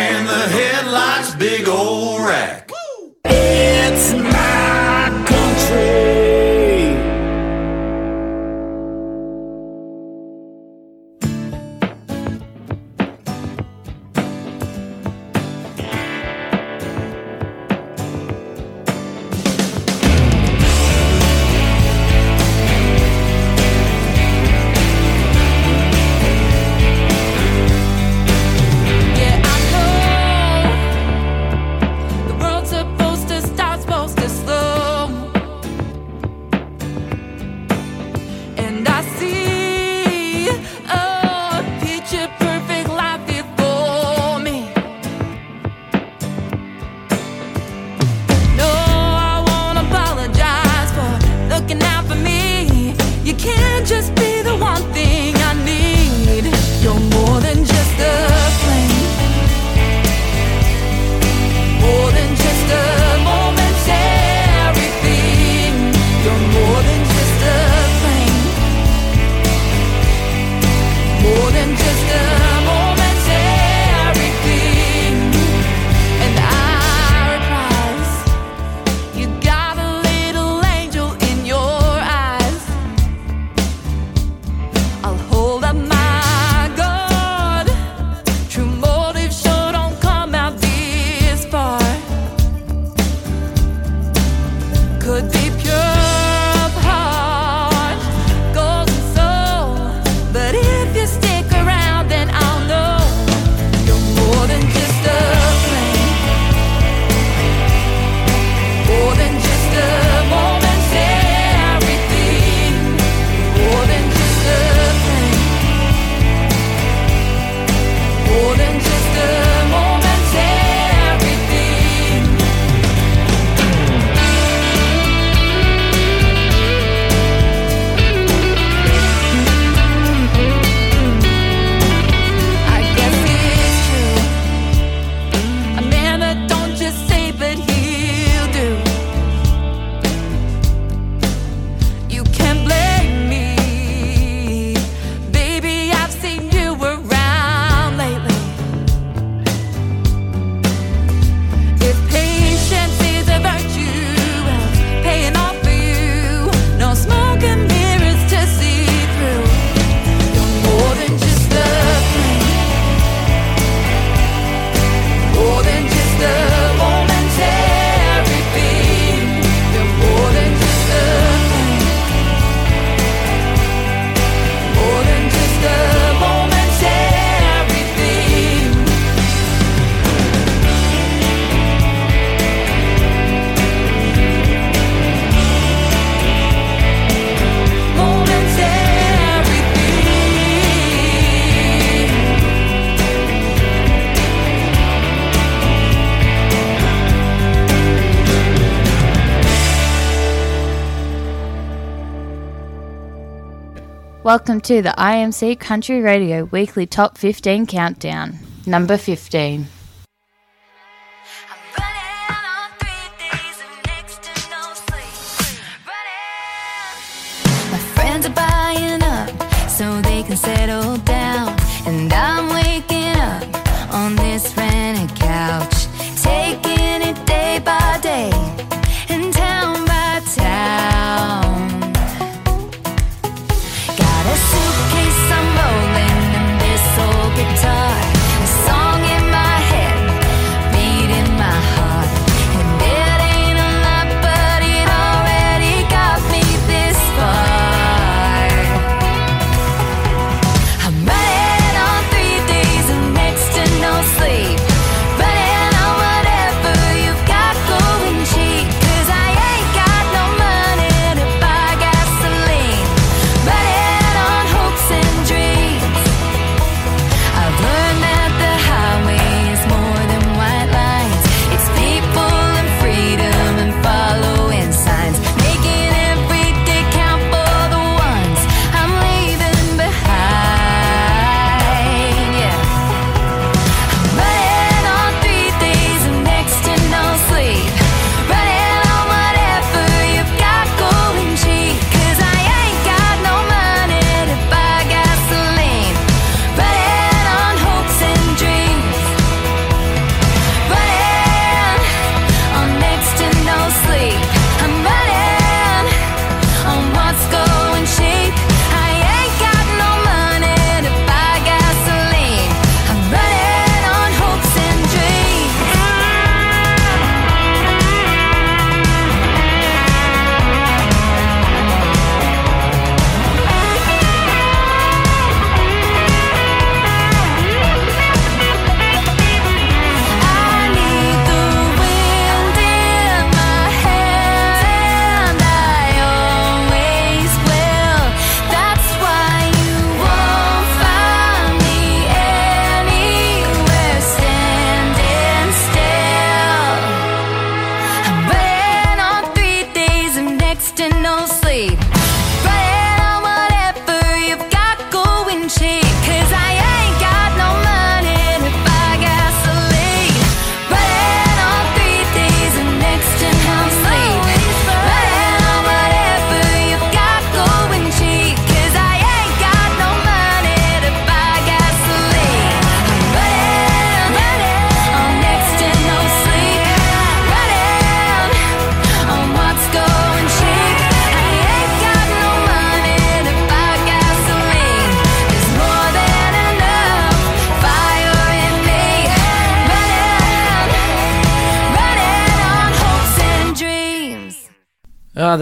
Welcome 204.37 204.61
to 204.61 204.83
the 204.83 204.91
IMC 204.91 205.59
Country 205.59 206.03
Radio 206.03 206.45
Weekly 206.45 206.85
Top 206.85 207.17
15 207.17 207.65
Countdown. 207.65 208.39
Number 208.67 208.99
15. 208.99 209.67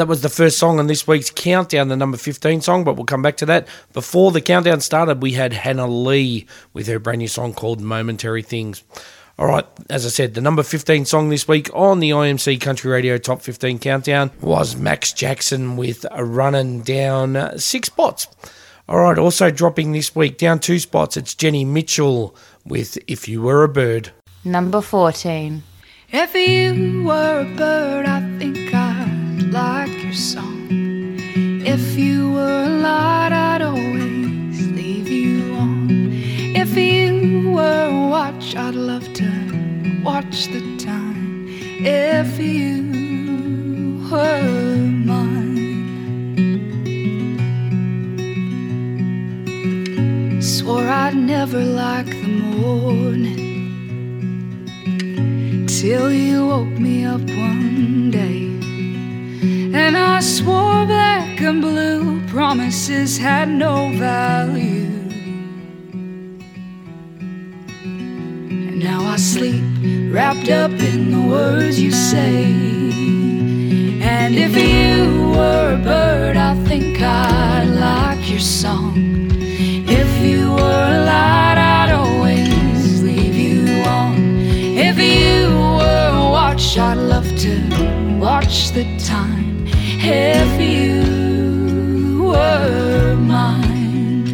That 0.04 0.08
was 0.10 0.20
the 0.20 0.28
first 0.28 0.58
song 0.58 0.78
on 0.78 0.86
this 0.86 1.06
week's 1.06 1.30
countdown, 1.30 1.88
the 1.88 1.96
number 1.96 2.18
15 2.18 2.60
song, 2.60 2.84
but 2.84 2.94
we'll 2.94 3.06
come 3.06 3.22
back 3.22 3.38
to 3.38 3.46
that. 3.46 3.66
Before 3.94 4.32
the 4.32 4.42
countdown 4.42 4.82
started, 4.82 5.22
we 5.22 5.32
had 5.32 5.54
Hannah 5.54 5.88
Lee 5.88 6.46
with 6.74 6.88
her 6.88 6.98
brand 6.98 7.20
new 7.20 7.26
song 7.26 7.54
called 7.54 7.80
Momentary 7.80 8.42
Things. 8.42 8.84
All 9.38 9.46
right, 9.46 9.64
as 9.88 10.04
I 10.04 10.10
said, 10.10 10.34
the 10.34 10.42
number 10.42 10.62
15 10.62 11.06
song 11.06 11.30
this 11.30 11.48
week 11.48 11.70
on 11.72 12.00
the 12.00 12.10
IMC 12.10 12.60
Country 12.60 12.90
Radio 12.90 13.16
Top 13.16 13.40
15 13.40 13.78
Countdown 13.78 14.30
was 14.42 14.76
Max 14.76 15.10
Jackson 15.14 15.78
with 15.78 16.04
a 16.10 16.22
running 16.22 16.82
down 16.82 17.58
six 17.58 17.86
spots. 17.86 18.26
All 18.86 18.98
right, 18.98 19.16
also 19.16 19.50
dropping 19.50 19.92
this 19.92 20.14
week 20.14 20.36
down 20.36 20.58
two 20.58 20.80
spots, 20.80 21.16
it's 21.16 21.34
Jenny 21.34 21.64
Mitchell 21.64 22.36
with 22.66 22.98
If 23.06 23.26
You 23.26 23.40
Were 23.40 23.64
a 23.64 23.70
Bird. 23.70 24.10
Number 24.44 24.82
14. 24.82 25.62
If 26.12 26.34
you 26.34 27.04
were 27.04 27.40
a 27.40 27.56
bird, 27.56 28.04
I 28.04 28.20
think 28.38 28.74
I'd 28.74 28.83
like 29.54 30.02
your 30.02 30.12
song. 30.12 30.66
If 31.64 31.96
you 31.96 32.32
were 32.32 32.64
a 32.64 32.68
light, 32.68 33.32
I'd 33.32 33.62
always 33.62 34.58
leave 34.72 35.08
you 35.08 35.54
on. 35.54 35.86
If 36.56 36.76
you 36.76 37.52
were 37.52 37.86
a 37.86 38.08
watch, 38.08 38.56
I'd 38.56 38.74
love 38.74 39.06
to 39.20 39.30
watch 40.02 40.48
the 40.48 40.60
time. 40.76 41.46
If 41.86 42.36
you 42.40 42.82
were 44.10 44.76
mine, 45.12 46.02
swore 50.42 50.88
I'd 50.88 51.14
never 51.14 51.62
like 51.62 52.06
the 52.06 52.32
morning 52.56 53.52
till 55.68 56.12
you 56.12 56.44
woke 56.48 56.76
me 56.86 57.04
up 57.04 57.20
one 57.20 58.03
And 59.94 60.02
I 60.02 60.18
swore 60.18 60.86
black 60.86 61.40
and 61.40 61.62
blue 61.62 62.26
promises 62.26 63.16
had 63.16 63.48
no 63.48 63.92
value. 63.96 64.90
And 67.84 68.80
now 68.82 69.04
I 69.04 69.14
sleep 69.14 69.62
wrapped 70.12 70.50
up 70.50 70.72
in 70.72 71.12
the 71.12 71.28
words 71.28 71.80
you 71.80 71.92
say. 71.92 72.42
And 74.02 74.34
if 74.34 74.56
you 74.56 75.30
were 75.30 75.74
a 75.74 75.84
bird, 75.84 76.36
I 76.36 76.56
think 76.64 77.00
I'd 77.00 77.68
like 77.68 78.28
your 78.28 78.40
song. 78.40 78.94
If 79.30 80.10
you 80.26 80.50
were 80.50 80.88
a 80.98 81.04
light, 81.06 81.56
I'd 81.56 81.92
always 81.92 83.00
leave 83.00 83.36
you 83.36 83.84
on. 83.84 84.16
If 84.76 84.98
you 84.98 85.54
were 85.78 86.10
a 86.16 86.30
watch, 86.32 86.76
I'd 86.78 86.94
love 86.94 87.28
to 87.44 88.18
watch 88.18 88.72
the 88.72 88.82
time 88.98 89.33
if 90.06 90.60
you 90.60 92.24
were 92.24 93.16
mine. 93.16 94.26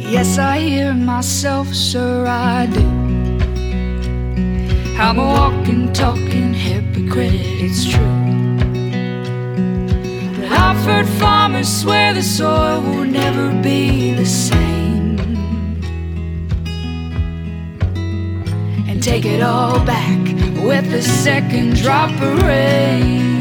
Yes, 0.00 0.38
I 0.38 0.60
hear 0.60 0.94
myself, 0.94 1.68
sir, 1.74 2.26
I 2.26 2.66
do. 2.66 2.88
I'm 4.98 5.18
a 5.18 5.24
walking, 5.24 5.92
talking 5.92 6.54
hypocrite, 6.54 7.34
it's 7.34 7.84
true. 7.90 8.00
But 10.36 10.50
I've 10.58 10.84
heard 10.84 11.06
farmers 11.20 11.68
swear 11.68 12.14
the 12.14 12.22
soil 12.22 12.80
will 12.82 13.04
never 13.04 13.50
be 13.62 14.14
the 14.14 14.26
same. 14.26 15.18
And 18.88 19.02
take 19.02 19.26
it 19.26 19.42
all 19.42 19.84
back 19.84 20.49
with 20.60 20.90
the 20.90 21.02
second 21.02 21.74
drop 21.76 22.10
of 22.20 22.42
rain. 22.42 23.39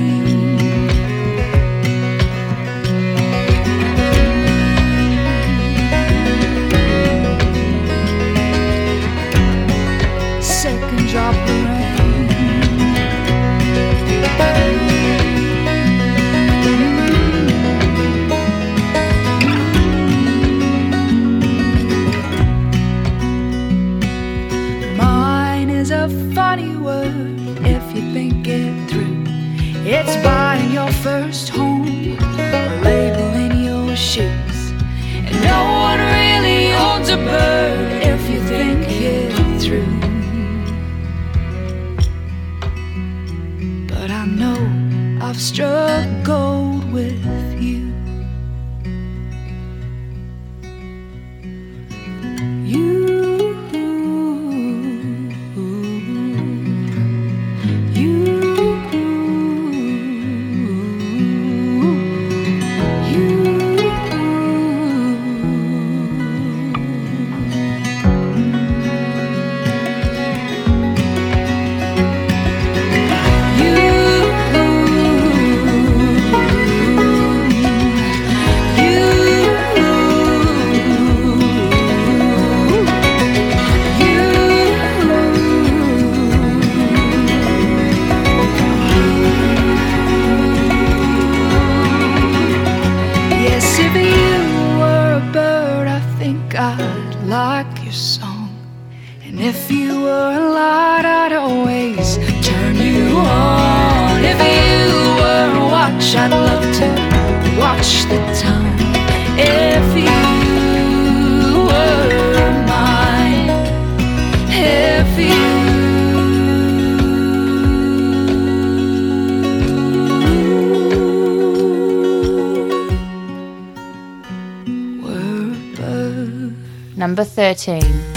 chain. 127.60 128.09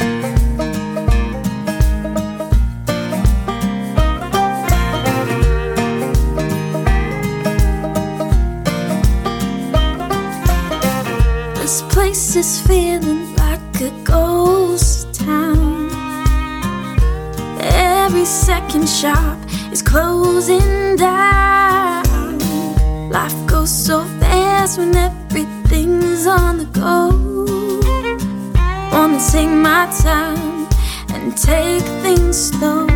take 31.42 31.82
things 32.02 32.50
slow. 32.50 32.86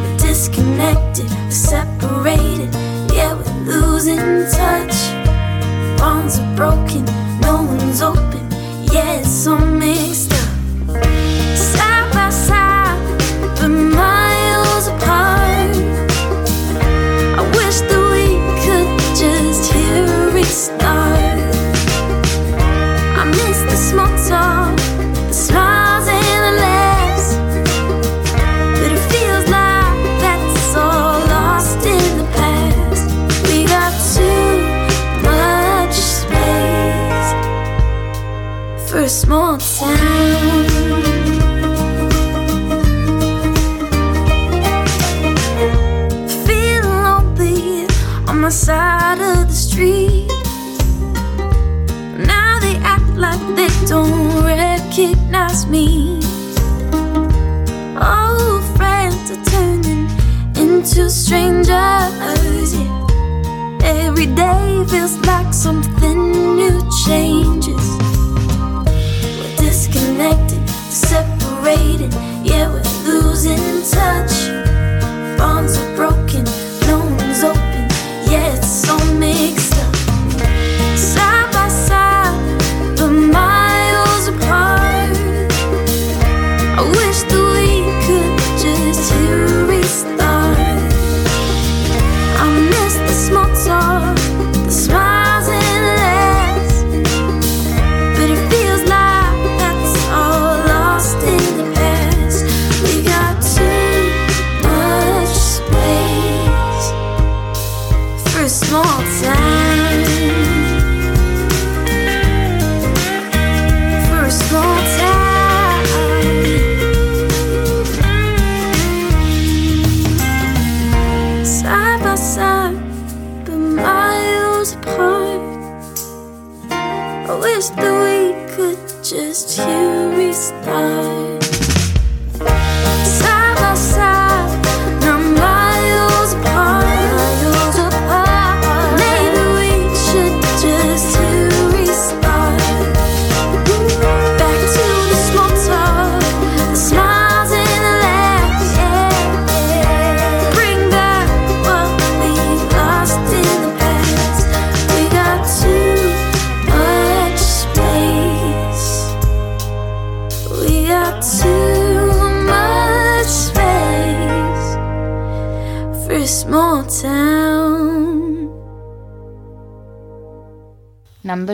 We're 0.00 0.16
disconnected, 0.16 1.30
we're 1.30 1.50
separated, 1.50 2.74
yeah, 3.12 3.34
we're 3.34 3.80
losing 3.80 4.16
touch. 4.50 4.75
feels 64.84 65.16
like 65.26 65.45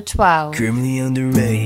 12. 0.06 0.54
Criminally 0.54 0.98
underrated. 0.98 1.61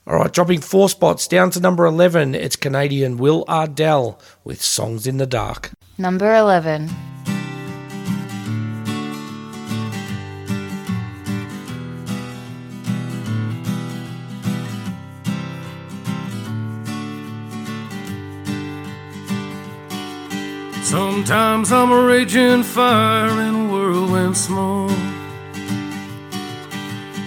All 0.06 0.16
right, 0.16 0.32
dropping 0.32 0.60
four 0.60 0.88
spots 0.88 1.26
down 1.26 1.50
to 1.50 1.58
number 1.58 1.84
11, 1.84 2.36
it's 2.36 2.54
Canadian 2.54 3.16
Will 3.16 3.44
Ardell 3.48 4.20
with 4.44 4.62
Songs 4.62 5.08
in 5.08 5.16
the 5.16 5.26
Dark. 5.26 5.72
Number 5.98 6.32
11. 6.32 6.88
Sometimes 21.24 21.70
I'm 21.70 21.92
a 21.92 22.02
raging 22.02 22.64
fire 22.64 23.40
in 23.42 23.54
a 23.54 23.72
whirlwind 23.72 24.36
smoke. 24.36 24.90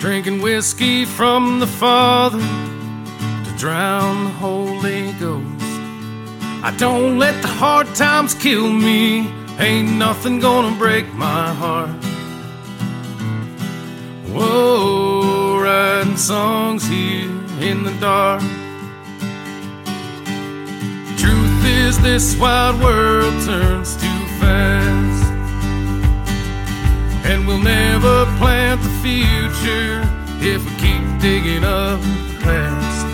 Drinking 0.01 0.41
whiskey 0.41 1.05
from 1.05 1.61
the 1.61 1.67
Father 1.67 2.39
to 2.39 3.57
drown 3.57 4.25
the 4.25 4.31
Holy 4.31 5.13
Ghost. 5.13 5.63
I 6.61 6.75
don't 6.77 7.19
let 7.19 7.41
the 7.41 7.47
hard 7.47 7.87
times 7.95 8.33
kill 8.33 8.69
me. 8.69 9.31
Ain't 9.59 9.93
nothing 9.93 10.41
gonna 10.41 10.77
break 10.77 11.13
my 11.13 11.53
heart. 11.53 12.03
Whoa, 14.27 15.61
writing 15.61 16.17
songs 16.17 16.85
here 16.85 17.31
in 17.61 17.85
the 17.85 17.93
dark. 18.01 18.43
Is, 21.85 21.99
this 22.01 22.35
wide 22.37 22.81
world 22.81 23.33
turns 23.45 23.95
too 23.95 24.21
fast. 24.39 25.23
And 27.29 27.45
we'll 27.47 27.59
never 27.59 28.25
plant 28.37 28.81
the 28.81 28.89
future 29.05 30.01
if 30.41 30.65
we 30.65 30.71
keep 30.83 31.03
digging 31.21 31.63
up 31.63 31.99
the 32.01 32.39
past. 32.41 33.05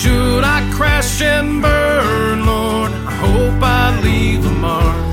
Should 0.00 0.44
I 0.44 0.60
crash 0.74 1.22
and 1.22 1.62
burn, 1.62 2.44
Lord? 2.44 2.92
I 2.92 3.12
hope 3.24 3.62
I 3.62 4.00
leave 4.02 4.44
a 4.44 4.50
mark. 4.50 5.08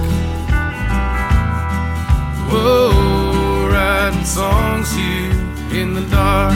Whoa, 2.49 3.69
writing 3.71 4.25
songs 4.25 4.91
here 4.93 5.31
in 5.79 5.93
the 5.93 6.05
dark. 6.09 6.53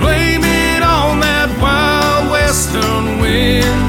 Blame 0.00 0.44
it 0.44 0.82
on 0.82 1.20
that 1.20 1.48
wild 1.60 2.15
western 2.46 3.18
wind 3.18 3.82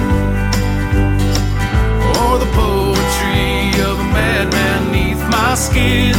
or 2.17 2.31
the 2.43 2.49
poetry 2.57 3.69
of 3.87 3.95
a 3.99 4.07
madman 4.17 4.81
neath 4.91 5.23
my 5.29 5.53
skin. 5.53 6.15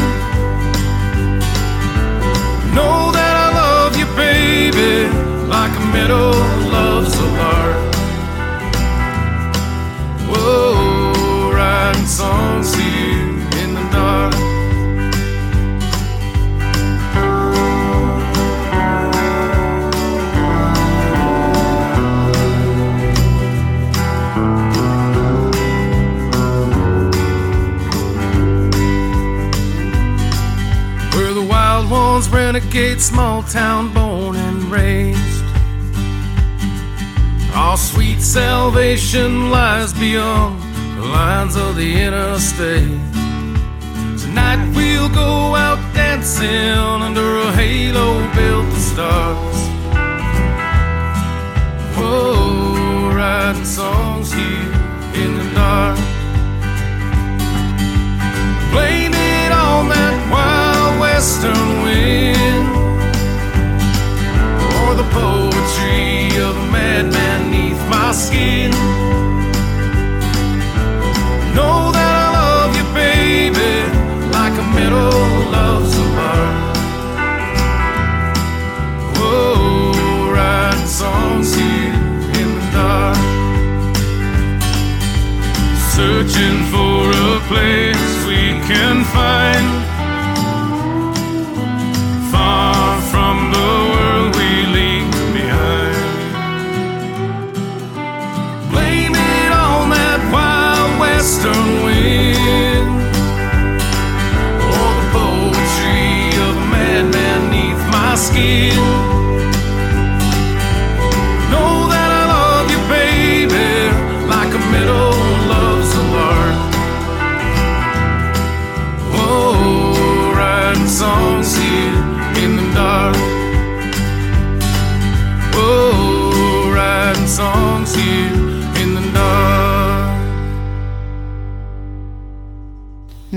Know 2.76 3.10
that 3.18 3.34
I 3.46 3.48
love 3.62 3.92
you, 4.00 4.06
baby, 4.24 5.08
like 5.54 5.74
a 5.82 5.84
meadow 5.94 6.30
loves 6.76 7.12
a 7.26 7.28
lark. 7.40 7.78
Whoa, 10.30 11.50
writing 11.56 12.06
songs 12.06 12.72
renegade, 32.68 33.00
small 33.00 33.42
town 33.44 33.92
born 33.94 34.36
and 34.36 34.64
raised. 34.64 35.44
Our 37.54 37.76
sweet 37.76 38.20
salvation 38.20 39.50
lies 39.50 39.92
beyond 39.94 40.62
the 40.96 41.06
lines 41.06 41.56
of 41.56 41.76
the 41.76 42.02
interstate. 42.02 43.00
Tonight 44.20 44.72
we'll 44.74 45.08
go 45.08 45.54
out 45.54 45.78
dancing 45.94 46.48
under 46.48 47.38
a 47.38 47.52
halo 47.52 48.20
built 48.34 48.66
of 48.66 48.78
stars. 48.78 49.56
Whoa, 51.96 53.14
writing 53.14 53.64
songs 53.64 54.32
here 54.32 54.72
in 55.22 55.38
the 55.38 55.50
dark. 55.54 55.98
Blame 58.72 59.14
it 59.14 59.52
on 59.52 59.88
that 59.88 60.30
wild 60.30 60.67
western 61.18 61.82
wind 61.82 62.68
or 64.78 64.94
the 64.94 65.08
poetry 65.10 66.28
of 66.46 66.56
a 66.56 66.66
madman 66.70 67.50
neath 67.50 67.82
my 67.90 68.12
skin. 68.12 68.70
Know 71.56 71.90
that 71.90 72.12
I 72.22 72.28
love 72.38 72.70
you, 72.78 72.86
baby, 72.94 73.74
like 74.30 74.54
a 74.62 74.66
meadow 74.76 75.10
loves 75.56 75.92
a 75.98 76.06
lark. 76.18 76.76
Whoa, 79.18 80.30
writing 80.32 80.86
songs 80.86 81.52
here 81.52 81.98
in 82.40 82.48
the 82.58 82.66
dark, 82.78 83.18
searching 85.96 86.58
for 86.72 87.10
a 87.10 87.40
place 87.50 88.08
we 88.24 88.40
can 88.70 89.02
find 89.16 89.77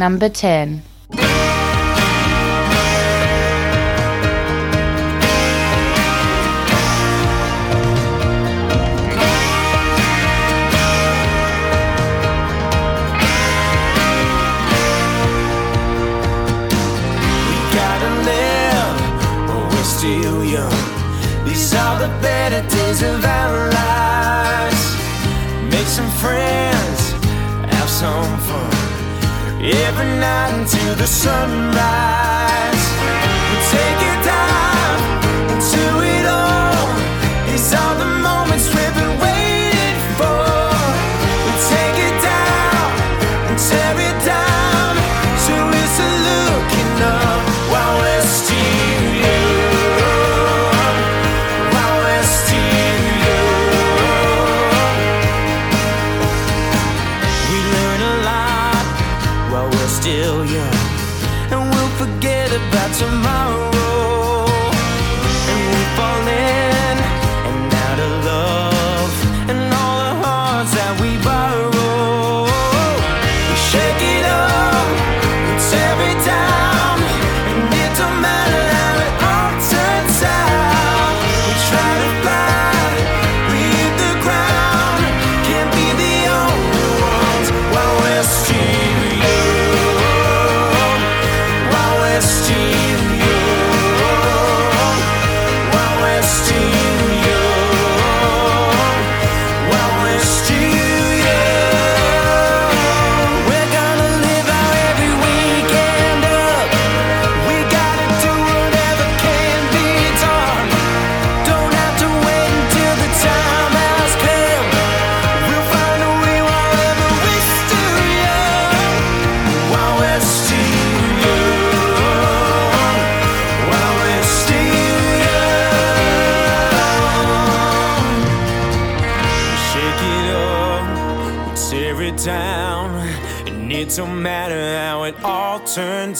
Number 0.01 0.29
10. 0.29 0.81
gotta 17.71 18.09
live 18.25 18.97
while 19.47 19.69
we're 19.69 19.83
still 19.83 20.43
young. 20.43 20.71
These 21.45 21.75
are 21.75 21.99
the 21.99 22.07
better 22.23 22.67
days 22.67 23.03
of 23.03 23.23
our 23.23 23.69
lives. 23.69 24.83
Make 25.69 25.85
some 25.85 26.09
friends, 26.23 27.11
have 27.75 27.87
some 27.87 28.39
fun. 28.39 28.50
Every 29.63 30.07
night 30.19 30.53
until 30.57 30.95
the 30.95 31.05
sunrise. 31.05 32.83
We 33.47 33.57
take 33.69 34.01
it 34.11 34.25
down 34.25 34.97
into 35.53 36.01
it 36.01 36.25
all. 36.25 36.89
These 37.45 37.71
are 37.75 37.95
the 37.99 38.10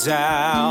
out. 0.08 0.61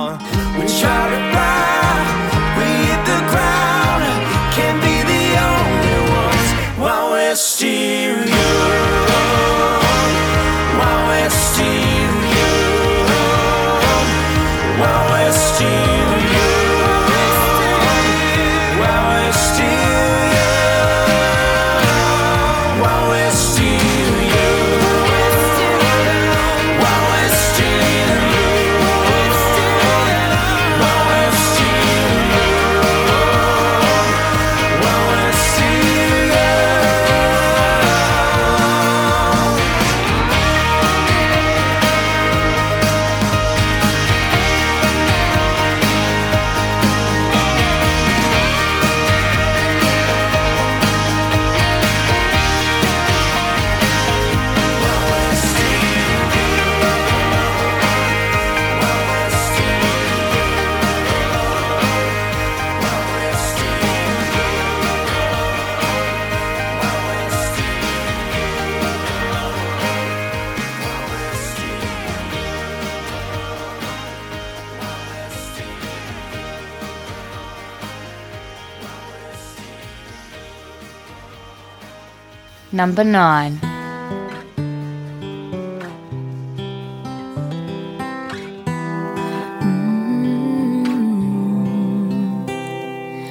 Number 82.82 83.04
9. 83.04 83.60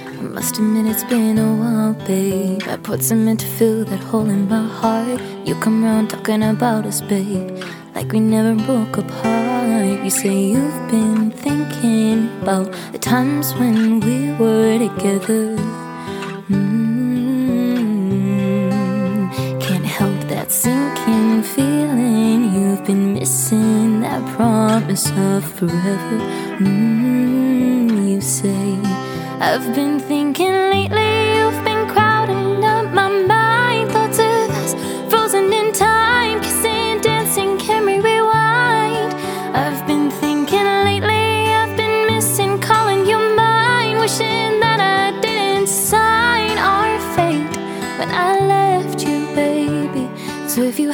I 0.07 0.23
must 0.23 0.57
admit 0.57 0.87
it's 0.87 1.03
been 1.03 1.37
a 1.37 1.53
while, 1.57 1.95
babe. 2.07 2.63
I 2.69 2.77
put 2.77 3.03
some 3.03 3.27
in 3.27 3.39
to 3.39 3.47
fill 3.47 3.85
that 3.87 3.99
hole 3.99 4.31
in 4.31 4.49
my 4.49 4.69
heart. 4.69 5.21
You 5.45 5.57
come 5.57 5.83
round 5.83 6.11
talking 6.11 6.45
about 6.45 6.87
us, 6.87 7.01
babe, 7.01 7.51
like 7.97 8.13
we 8.13 8.21
never 8.21 8.55
broke 8.55 8.99
apart. 8.99 10.05
You 10.05 10.11
say 10.11 10.43
you've 10.53 10.89
been 10.89 11.33
thinking 11.33 12.31
about 12.41 12.71
the 12.93 13.01
times 13.01 13.53
when 13.55 13.99
we 13.99 14.31
were 14.35 14.79
together. 14.79 15.70
Been 22.91 23.13
missing 23.13 24.01
that 24.01 24.21
promise 24.35 25.11
of 25.11 25.45
forever. 25.45 26.19
Mm, 26.59 28.11
you 28.11 28.21
say, 28.21 28.79
I've 29.39 29.73
been 29.77 30.01
thinking 30.01 30.50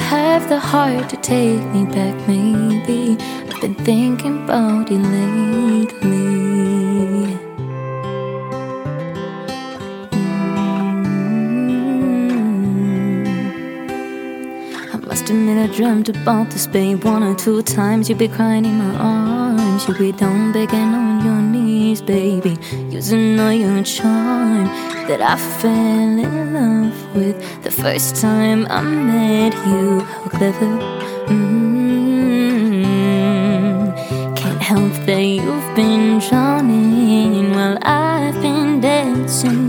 have 0.07 0.49
the 0.49 0.61
heart 0.61 1.09
to 1.11 1.17
take 1.17 1.63
me 1.75 1.85
back, 1.85 2.15
maybe 2.29 3.17
I've 3.51 3.61
been 3.61 3.75
thinking 3.75 4.45
about 4.45 4.89
you 4.89 4.99
lately. 4.99 5.89
Mm-hmm. 7.17 7.35
I 14.95 14.97
must 15.09 15.29
admit 15.29 15.59
I 15.59 15.67
dreamt 15.75 16.09
about 16.09 16.51
this, 16.51 16.69
babe. 16.69 17.03
One 17.03 17.25
or 17.25 17.35
two 17.35 17.63
times 17.63 18.09
you'd 18.09 18.19
be 18.19 18.29
crying 18.29 18.65
in 18.65 18.79
my 18.79 18.95
arms. 18.95 19.89
You'd 19.89 19.99
be 19.99 20.13
down 20.13 20.53
begging 20.53 20.95
on 20.95 21.25
your 21.27 21.43
knees, 21.43 21.56
baby. 21.95 22.59
Using 22.91 23.39
all 23.39 23.53
your 23.53 23.83
charm 23.85 24.65
that 25.09 25.21
I 25.23 25.37
fell 25.37 26.19
in 26.27 26.53
love 26.53 27.15
with 27.15 27.37
the 27.63 27.71
first 27.71 28.17
time 28.17 28.67
I 28.69 28.83
met 28.83 29.55
you. 29.67 30.01
How 30.01 30.29
clever. 30.29 30.73
Mm, 31.29 31.97
can't 34.37 34.63
help 34.63 34.93
that 35.07 35.23
you've 35.23 35.75
been 35.77 36.19
drowning 36.19 37.53
while 37.53 37.79
I've 37.83 38.35
been 38.43 38.81
dancing 38.81 39.66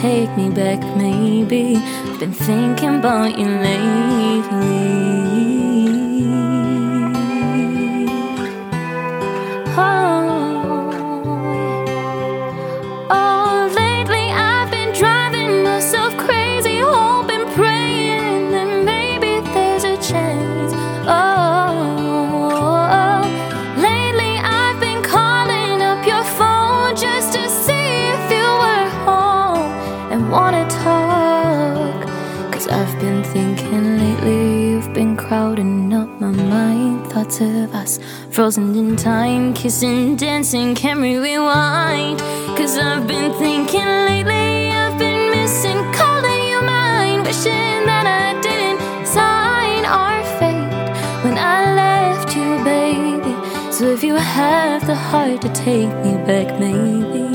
take 0.00 0.30
me 0.36 0.48
back, 0.48 0.78
maybe 0.96 1.74
been 2.20 2.32
thinking 2.32 3.00
about 3.00 3.36
you 3.36 3.46
lately. 3.46 4.38
Thoughts 37.18 37.40
of 37.40 37.74
us 37.74 37.98
frozen 38.30 38.76
in 38.76 38.94
time, 38.94 39.52
kissing, 39.52 40.14
dancing, 40.14 40.76
can 40.76 41.00
we 41.00 41.16
rewind? 41.16 42.20
Cause 42.56 42.78
I've 42.78 43.08
been 43.08 43.32
thinking 43.40 43.90
lately, 44.10 44.70
I've 44.70 44.96
been 45.00 45.32
missing, 45.32 45.78
calling 45.94 46.42
you 46.48 46.60
mine, 46.62 47.24
wishing 47.24 47.80
that 47.90 48.06
I 48.06 48.40
didn't 48.40 49.04
sign 49.04 49.84
our 49.84 50.22
fate 50.38 50.94
when 51.24 51.36
I 51.36 51.74
left 51.74 52.36
you, 52.36 52.62
baby. 52.62 53.34
So 53.72 53.90
if 53.90 54.04
you 54.04 54.14
have 54.14 54.86
the 54.86 54.94
heart 54.94 55.42
to 55.42 55.48
take 55.48 55.92
me 56.04 56.12
back, 56.24 56.60
maybe. 56.60 57.26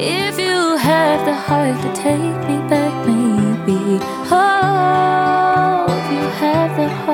If 0.00 0.38
you 0.38 0.76
have 0.76 1.26
the 1.26 1.34
heart 1.34 1.82
to 1.82 1.92
take 2.00 2.38
me 2.48 2.58
back, 2.70 2.94
maybe. 3.08 3.98
Oh, 4.30 5.84
if 5.98 6.12
you 6.12 6.24
have 6.46 6.76
the 6.76 6.88
heart 6.88 7.07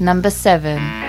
Number 0.06 0.30
7. 0.30 1.05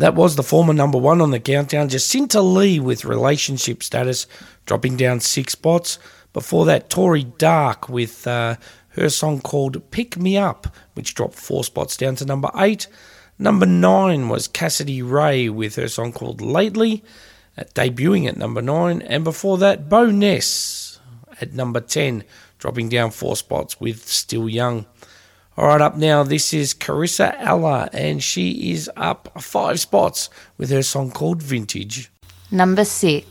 That 0.00 0.14
was 0.14 0.34
the 0.34 0.42
former 0.42 0.72
number 0.72 0.96
one 0.96 1.20
on 1.20 1.30
the 1.30 1.38
countdown, 1.38 1.90
Jacynta'lee 1.90 2.80
with 2.80 3.04
relationship 3.04 3.82
status, 3.82 4.26
dropping 4.64 4.96
down 4.96 5.20
six 5.20 5.52
spots. 5.52 5.98
Before 6.32 6.64
that, 6.64 6.88
Tori 6.88 7.24
Darke 7.24 7.86
with 7.90 8.26
uh, 8.26 8.56
her 8.92 9.10
song 9.10 9.42
called 9.42 9.90
Pick 9.90 10.16
Me 10.16 10.38
Up, 10.38 10.74
which 10.94 11.12
dropped 11.12 11.34
four 11.34 11.64
spots 11.64 11.98
down 11.98 12.16
to 12.16 12.24
number 12.24 12.50
eight. 12.56 12.86
Number 13.38 13.66
nine 13.66 14.30
was 14.30 14.48
Cassidy-Rae 14.48 15.50
with 15.50 15.76
her 15.76 15.88
song 15.88 16.12
called 16.12 16.40
Lately, 16.40 17.04
uh, 17.58 17.64
debuting 17.74 18.26
at 18.26 18.38
number 18.38 18.62
nine. 18.62 19.02
And 19.02 19.22
before 19.22 19.58
that, 19.58 19.90
Bo'Ness 19.90 20.98
at 21.42 21.52
number 21.52 21.80
10, 21.80 22.24
dropping 22.58 22.88
down 22.88 23.10
four 23.10 23.36
spots 23.36 23.78
with 23.78 24.08
Still 24.08 24.48
Young. 24.48 24.86
All 25.60 25.66
right, 25.66 25.82
up 25.82 25.94
now, 25.94 26.22
this 26.22 26.54
is 26.54 26.72
Karissa 26.72 27.36
Ella, 27.38 27.90
and 27.92 28.22
she 28.22 28.72
is 28.72 28.90
up 28.96 29.28
five 29.42 29.78
spots 29.78 30.30
with 30.56 30.70
her 30.70 30.82
song 30.82 31.10
called 31.10 31.42
Vintage. 31.42 32.10
Number 32.50 32.86
six. 32.86 33.26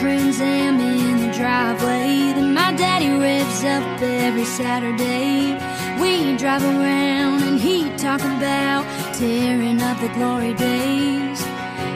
Trans 0.00 0.40
Am 0.40 0.78
in 0.78 1.26
the 1.26 1.32
driveway 1.32 2.34
that 2.34 2.42
my 2.42 2.76
daddy 2.76 3.08
revs 3.08 3.64
up 3.64 4.02
every 4.02 4.44
Saturday. 4.44 5.54
We 6.02 6.36
drive 6.36 6.62
around 6.64 7.42
and 7.44 7.58
he 7.58 7.88
talking 7.96 8.36
about 8.36 8.84
tearing 9.18 9.80
up 9.80 9.98
the 10.00 10.08
glory 10.08 10.52
days. 10.52 11.40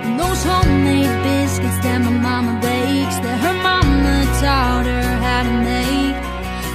And 0.04 0.18
those 0.18 0.42
homemade 0.42 1.14
biscuits 1.22 1.78
that 1.84 2.00
my 2.00 2.10
mama 2.10 2.54
bakes 2.60 3.18
that 3.24 3.38
her 3.44 3.56
mama 3.68 4.16
taught 4.40 4.86
her 4.86 5.08
how 5.24 5.42
to 5.48 5.54
make. 5.68 6.16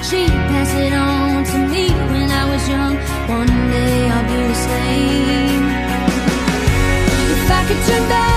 She 0.08 0.28
passed 0.50 0.78
it 0.78 0.94
on 0.94 1.44
to 1.52 1.58
me 1.74 1.90
when 2.12 2.30
I 2.30 2.44
was 2.52 2.64
young. 2.70 2.96
One 3.40 3.54
day 3.74 4.10
I'll 4.14 4.28
do 4.34 4.40
the 4.52 4.60
same. 4.70 5.64
If 7.34 7.52
I 7.58 7.62
could 7.68 7.82
turn 7.88 8.10
back 8.10 8.35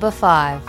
Number 0.00 0.16
5. 0.16 0.64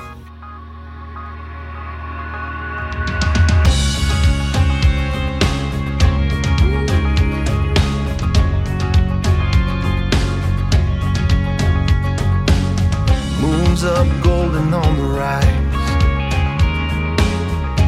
Moon's 13.39 13.85
up 13.85 14.05
golden 14.21 14.73
on 14.73 14.97
the 14.97 15.03
rise. 15.05 15.47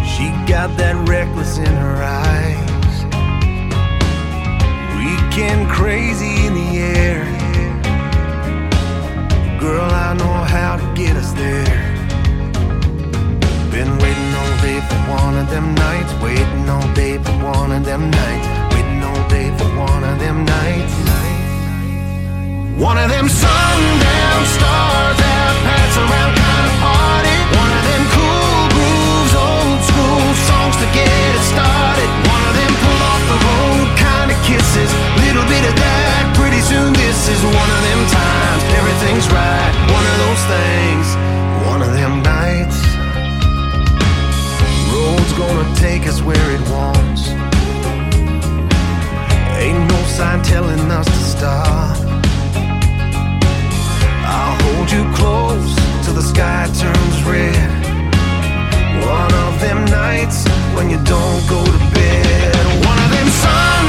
She 0.07 0.29
got 0.47 0.77
that 0.77 0.95
reckless 1.09 1.57
in 1.57 1.65
her 1.65 2.01
eyes. 2.01 3.03
Weekend 4.95 5.69
crazy 5.69 6.45
in 6.45 6.53
the 6.53 6.77
air. 6.77 7.25
Girl, 9.59 9.91
I 9.91 10.13
know 10.13 10.32
how 10.73 10.79
to 10.81 10.93
get 10.99 11.15
us 11.15 11.31
there. 11.33 11.65
Been 13.69 13.93
waiting 14.01 14.31
all 14.41 14.53
day 14.65 14.79
for 14.89 14.99
one 15.21 15.35
of 15.37 15.47
them 15.53 15.75
nights. 15.75 16.11
Waiting 16.21 16.67
all 16.67 16.87
day 16.93 17.17
for 17.25 17.35
one 17.53 17.71
of 17.71 17.85
them 17.85 18.09
nights. 18.09 18.47
Waiting 18.73 19.03
all 19.03 19.23
day 19.29 19.47
for 19.57 19.69
one 19.77 20.03
of 20.03 20.17
them 20.17 20.37
nights. 20.45 20.95
One 22.89 22.97
of 22.97 23.07
them 23.15 23.27
sundown 23.29 24.41
stars 24.57 25.17
that 25.21 25.53
pass 25.67 25.93
around 26.03 26.31
kind 26.41 26.65
of 26.69 26.75
party. 26.81 27.37
One 27.63 27.73
of 27.77 27.83
them 27.89 28.03
cool 28.17 28.61
grooves, 28.73 29.33
old 29.45 29.79
school 29.89 30.25
songs 30.49 30.75
to 30.81 30.87
get 30.97 31.21
it 31.37 31.43
started. 31.53 32.09
One 32.33 32.43
of 32.49 32.53
them 32.57 32.73
pull 32.81 33.01
off 33.11 33.23
the 33.29 33.39
road 33.45 33.87
kind 34.01 34.29
of 34.33 34.37
kisses 34.41 35.22
little 35.34 35.49
bit 35.49 35.65
of 35.65 35.76
that. 35.81 36.30
Pretty 36.38 36.61
soon 36.61 36.93
this 36.93 37.26
is 37.26 37.41
one 37.41 37.69
of 37.73 37.81
them 37.89 38.01
times. 38.05 38.61
Everything's 38.77 39.26
right. 39.34 39.73
One 39.89 40.05
of 40.05 40.18
those 40.22 40.43
things. 40.45 41.05
One 41.65 41.81
of 41.81 41.91
them 41.97 42.22
nights. 42.22 42.77
Road's 44.93 45.34
gonna 45.34 45.65
take 45.73 46.05
us 46.05 46.22
where 46.22 46.47
it 46.53 46.61
wants. 46.69 47.34
Ain't 49.57 49.81
no 49.89 49.99
sign 50.05 50.43
telling 50.43 50.85
us 50.91 51.07
to 51.10 51.22
stop. 51.34 51.97
I'll 54.30 54.57
hold 54.61 54.91
you 54.91 55.01
close 55.18 55.73
till 56.05 56.14
the 56.14 56.22
sky 56.22 56.69
turns 56.77 57.18
red. 57.26 57.69
One 59.01 59.34
of 59.45 59.60
them 59.60 59.85
nights 59.85 60.45
when 60.76 60.91
you 60.93 60.99
don't 61.10 61.41
go 61.49 61.65
to 61.65 61.80
bed. 61.97 62.53
One 62.85 62.99
of 63.01 63.10
them 63.10 63.30
songs. 63.41 63.82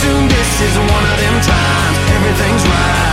soon 0.00 0.28
this 0.28 0.60
is 0.60 0.78
one 0.78 1.04
of 1.10 1.16
them 1.18 1.36
times. 1.42 1.96
Everything's 2.14 2.64
right. 2.68 3.07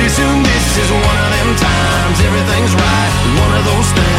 Pretty 0.00 0.14
soon 0.14 0.42
this 0.42 0.78
is 0.78 0.90
one 0.90 1.18
of 1.18 1.30
them 1.30 1.56
times. 1.56 2.20
Everything's 2.24 2.72
right. 2.72 3.12
One 3.38 3.52
of 3.52 3.64
those 3.66 3.92
things. 3.92 4.09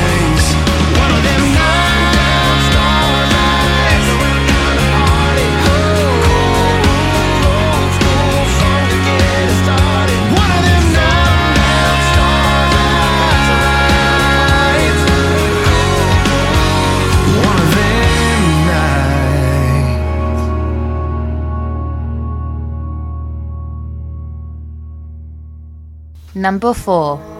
Number 26.41 26.73
four. 26.73 27.30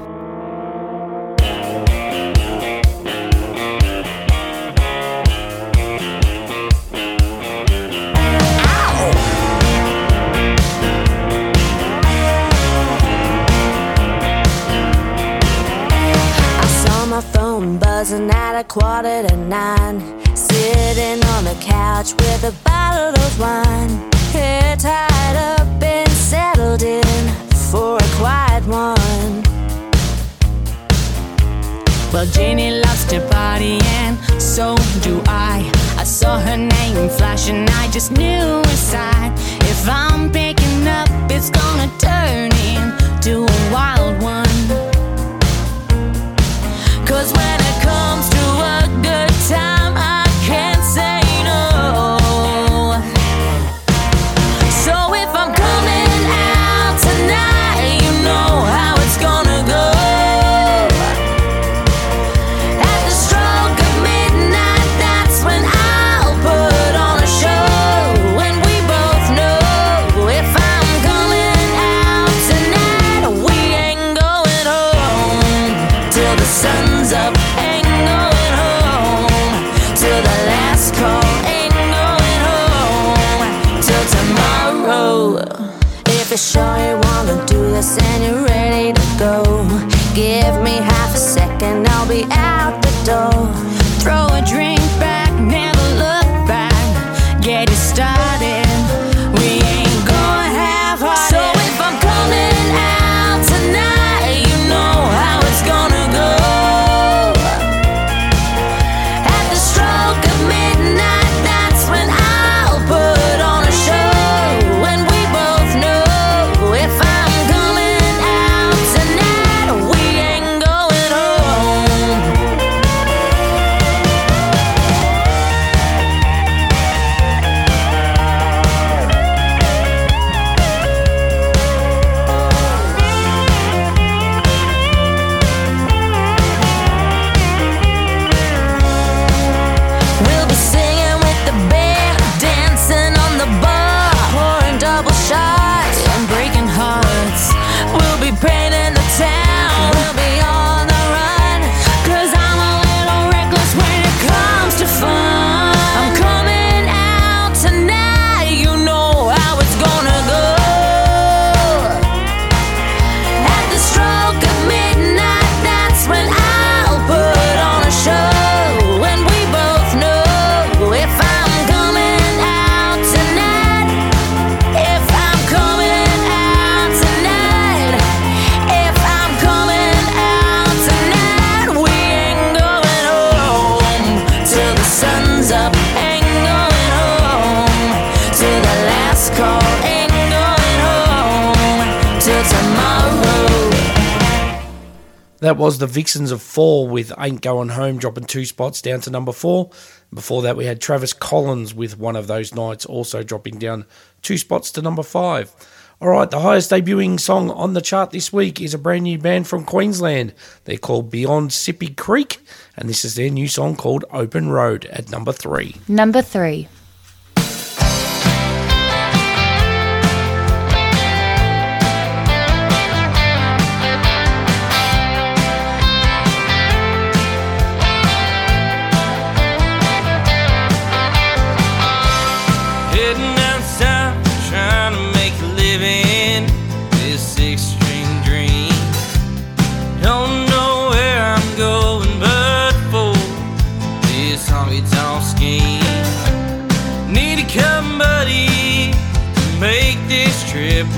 Vixens 195.92 196.32
of 196.32 196.42
Fall 196.42 196.88
with 196.88 197.12
Ain't 197.20 197.42
Going 197.42 197.70
Home 197.70 197.98
dropping 197.98 198.24
two 198.24 198.46
spots 198.46 198.82
down 198.82 199.02
to 199.02 199.10
number 199.10 199.34
four. 199.34 199.70
Before 200.14 200.42
that, 200.42 200.56
we 200.56 200.66
had 200.66 200.80
Travis 200.80 201.12
Collins 201.12 201.74
with 201.74 202.00
one 202.00 202.16
of 202.16 202.28
those 202.28 202.56
nights 202.56 202.86
also 202.86 203.24
dropping 203.24 203.60
down 203.60 203.86
two 204.22 204.38
spots 204.38 204.72
to 204.72 204.82
number 204.82 205.04
five. 205.04 205.54
All 206.00 206.08
right, 206.08 206.32
the 206.32 206.40
highest 206.40 206.72
debuting 206.72 207.20
song 207.20 207.52
on 207.52 207.74
the 207.74 207.82
chart 207.82 208.12
this 208.12 208.34
week 208.34 208.60
is 208.60 208.74
a 208.74 208.80
brand 208.80 209.04
new 209.04 209.20
band 209.20 209.48
from 209.48 209.66
Queensland. 209.66 210.34
They're 210.64 210.78
called 210.78 211.12
Beyond 211.12 211.52
Sippy 211.52 211.96
Creek, 211.96 212.40
and 212.76 212.90
this 212.90 213.06
is 213.06 213.16
their 213.16 213.30
new 213.30 213.48
song 213.48 213.76
called 213.76 214.06
Open 214.12 214.50
Road 214.50 214.86
at 214.86 215.12
number 215.12 215.32
three. 215.32 215.76
Number 215.88 216.22
three. 216.22 216.68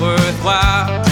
worthwhile. 0.00 1.03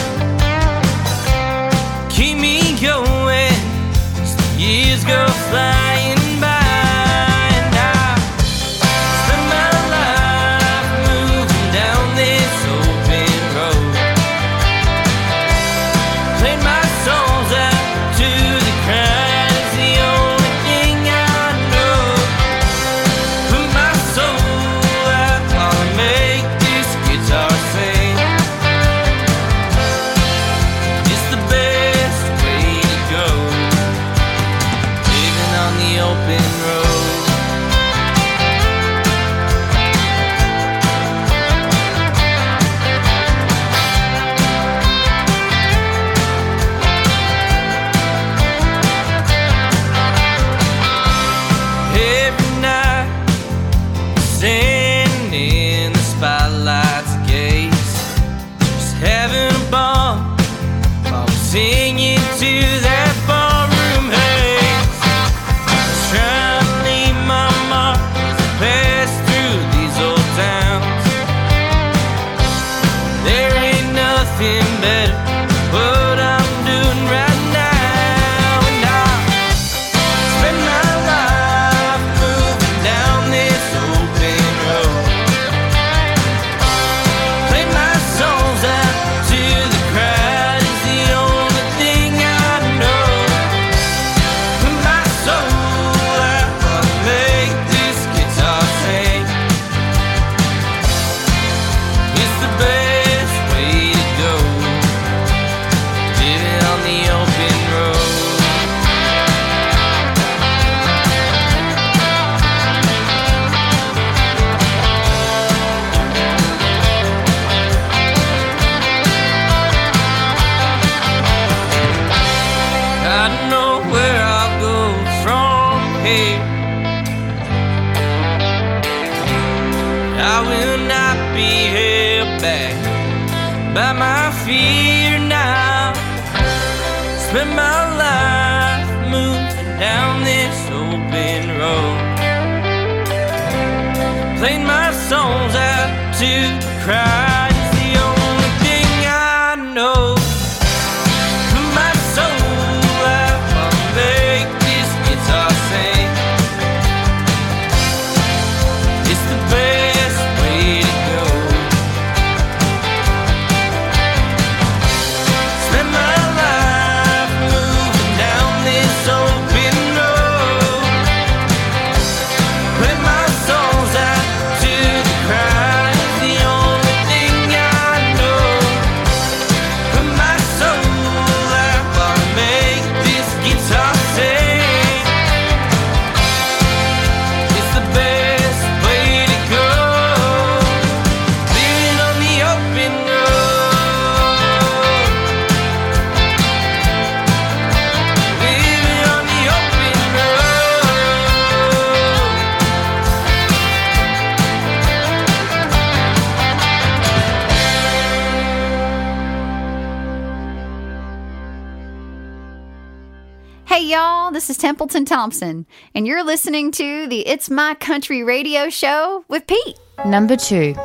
It's 217.43 217.51
My 217.51 217.75
Country 217.75 218.23
Radio 218.23 218.71
Show 218.71 219.25
with 219.27 219.49
Pete. 219.49 219.77
Number 220.07 220.37
two. 220.37 220.77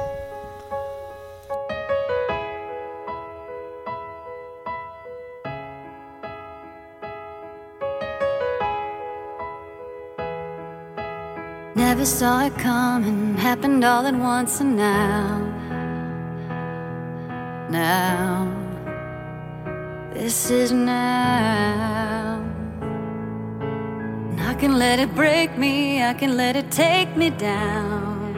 Never 11.76 12.04
saw 12.04 12.48
it 12.48 12.56
coming, 12.58 13.36
happened 13.38 13.84
all 13.84 14.08
at 14.08 14.16
once, 14.16 14.60
and 14.60 14.76
now, 14.76 15.38
now, 17.70 18.52
this 20.12 20.50
is 20.50 20.72
now 20.72 22.37
can 24.58 24.80
let 24.80 24.98
it 24.98 25.14
break 25.14 25.56
me, 25.56 26.02
I 26.02 26.14
can 26.16 26.36
let 26.36 26.56
it 26.56 26.72
take 26.72 27.16
me 27.16 27.30
down, 27.30 28.34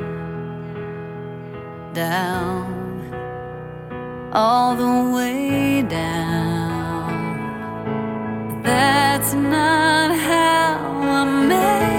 down, 1.93 3.09
all 4.33 4.75
the 4.75 5.15
way 5.15 5.81
down. 5.81 7.07
That's 8.63 9.33
not 9.33 10.13
how 10.13 10.77
I'm 11.01 11.47
made. 11.47 11.98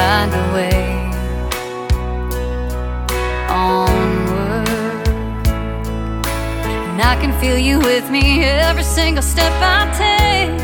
find 0.00 0.32
a 0.32 0.46
way 0.54 0.82
onward. 3.50 5.08
And 6.88 6.98
I 7.12 7.14
can 7.20 7.32
feel 7.40 7.58
you 7.58 7.76
with 7.90 8.06
me 8.10 8.24
every 8.44 8.86
single 8.98 9.26
step 9.34 9.52
I 9.76 9.80
take. 10.04 10.58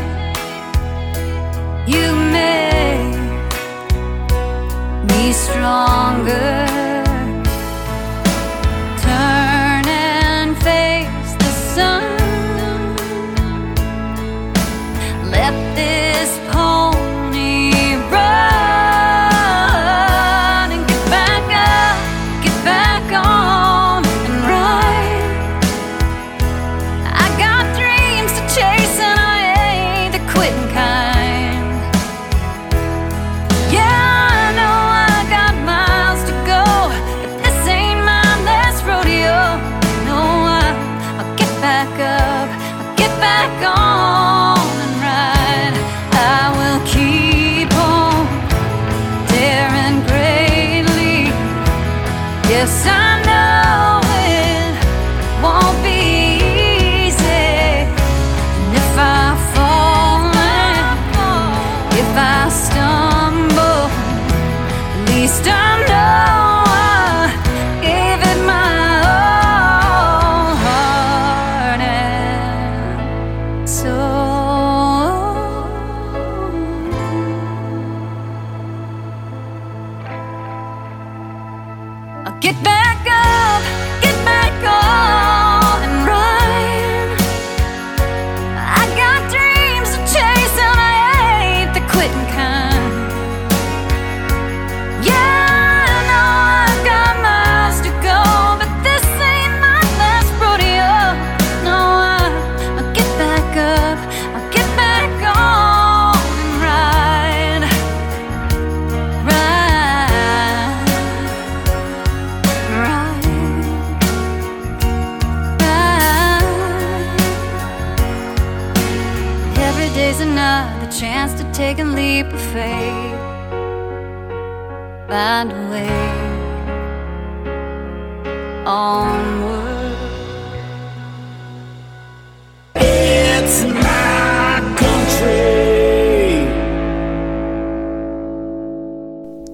You 1.93 2.07
make 2.39 3.17
me 5.09 5.23
stronger. 5.33 6.76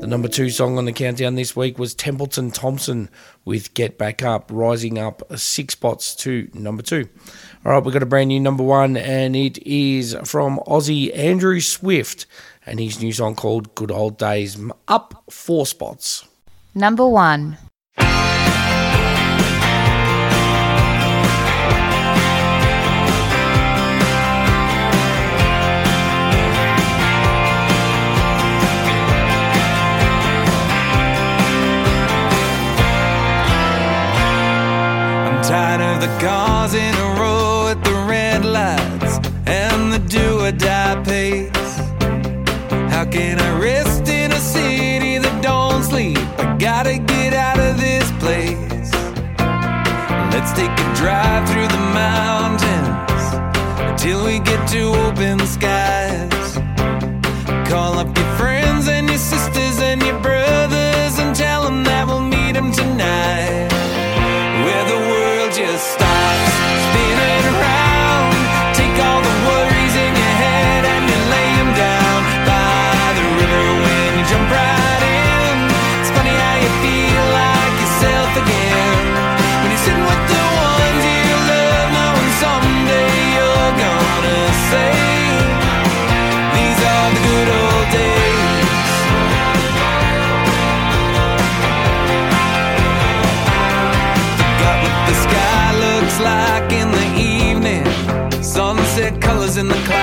The 0.03 0.09
number 0.09 0.27
two 0.27 0.49
song 0.49 0.77
on 0.77 0.83
the 0.83 0.91
countdown 0.91 1.35
this 1.35 1.55
week 1.55 1.79
was 1.79 1.95
Templeton 1.95 2.51
Thompson 2.51 3.09
with 3.45 3.73
Get 3.73 3.97
Back 3.97 4.21
Up, 4.21 4.49
rising 4.51 4.97
up 4.97 5.21
six 5.39 5.75
spots 5.75 6.13
to 6.15 6.49
number 6.53 6.83
two. 6.83 7.07
All 7.63 7.71
right, 7.71 7.81
we've 7.81 7.93
got 7.93 8.03
a 8.03 8.05
brand 8.05 8.27
new 8.27 8.41
number 8.41 8.65
one, 8.65 8.97
and 8.97 9.33
it 9.33 9.65
is 9.65 10.13
from 10.25 10.59
Aussie 10.67 11.17
Andrew 11.17 11.61
Swift 11.61 12.25
and 12.65 12.81
his 12.81 13.01
new 13.01 13.13
song 13.13 13.33
called 13.33 13.75
Good 13.75 13.91
Old 13.91 14.17
Days, 14.17 14.59
up 14.89 15.23
four 15.29 15.65
spots. 15.65 16.27
Number 16.75 17.07
one. 17.07 17.57
Tired 35.53 35.81
of 35.81 36.01
the 36.01 36.07
cars 36.19 36.73
in 36.73 36.95
a 36.95 37.09
row 37.21 37.67
at 37.67 37.79
the 37.83 37.93
red 38.09 38.43
lights 38.43 39.19
and 39.45 39.93
the 39.93 39.99
do 39.99 40.39
or 40.39 40.51
die 40.51 40.99
pace. 41.03 41.77
How 42.91 43.05
can 43.05 43.37
I 43.39 43.59
rest 43.59 44.09
in 44.09 44.31
a 44.31 44.39
city 44.39 45.19
that 45.19 45.43
don't 45.43 45.83
sleep? 45.83 46.17
I 46.39 46.57
gotta 46.57 46.97
get 46.97 47.35
out 47.35 47.59
of 47.59 47.77
this 47.79 48.07
place. 48.23 48.89
Let's 50.33 50.51
take 50.53 50.73
a 50.85 50.87
drive 50.95 51.47
through 51.47 51.67
the 51.67 51.83
mountains 52.03 53.23
until 53.91 54.25
we 54.25 54.39
get 54.39 54.61
to 54.69 54.81
open 55.05 55.37
skies. 55.45 56.47
Call 57.69 57.99
up 57.99 58.09
your 58.17 58.32
in 99.63 99.69
the 99.69 99.75
clouds, 99.85 100.02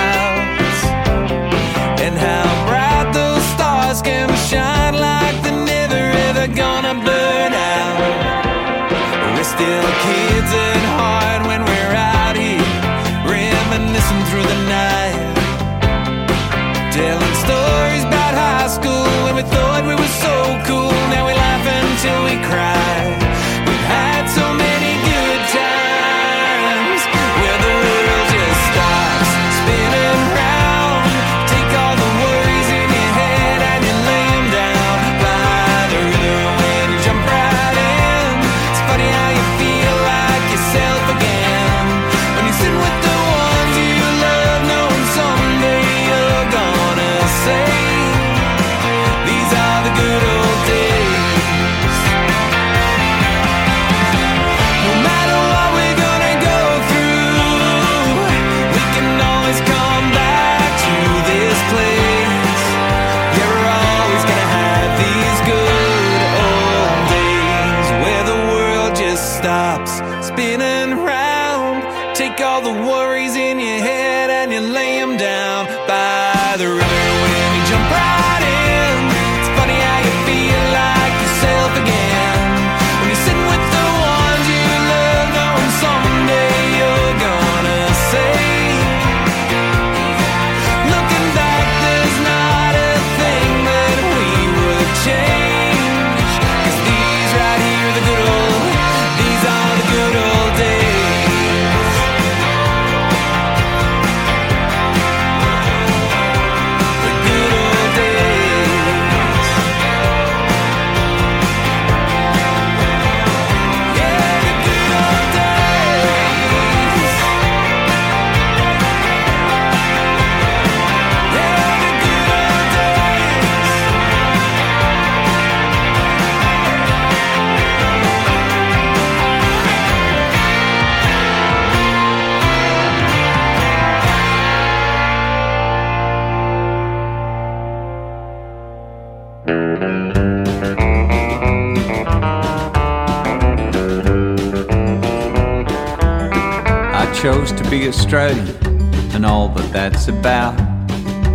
that's 149.80 150.08
about. 150.08 150.54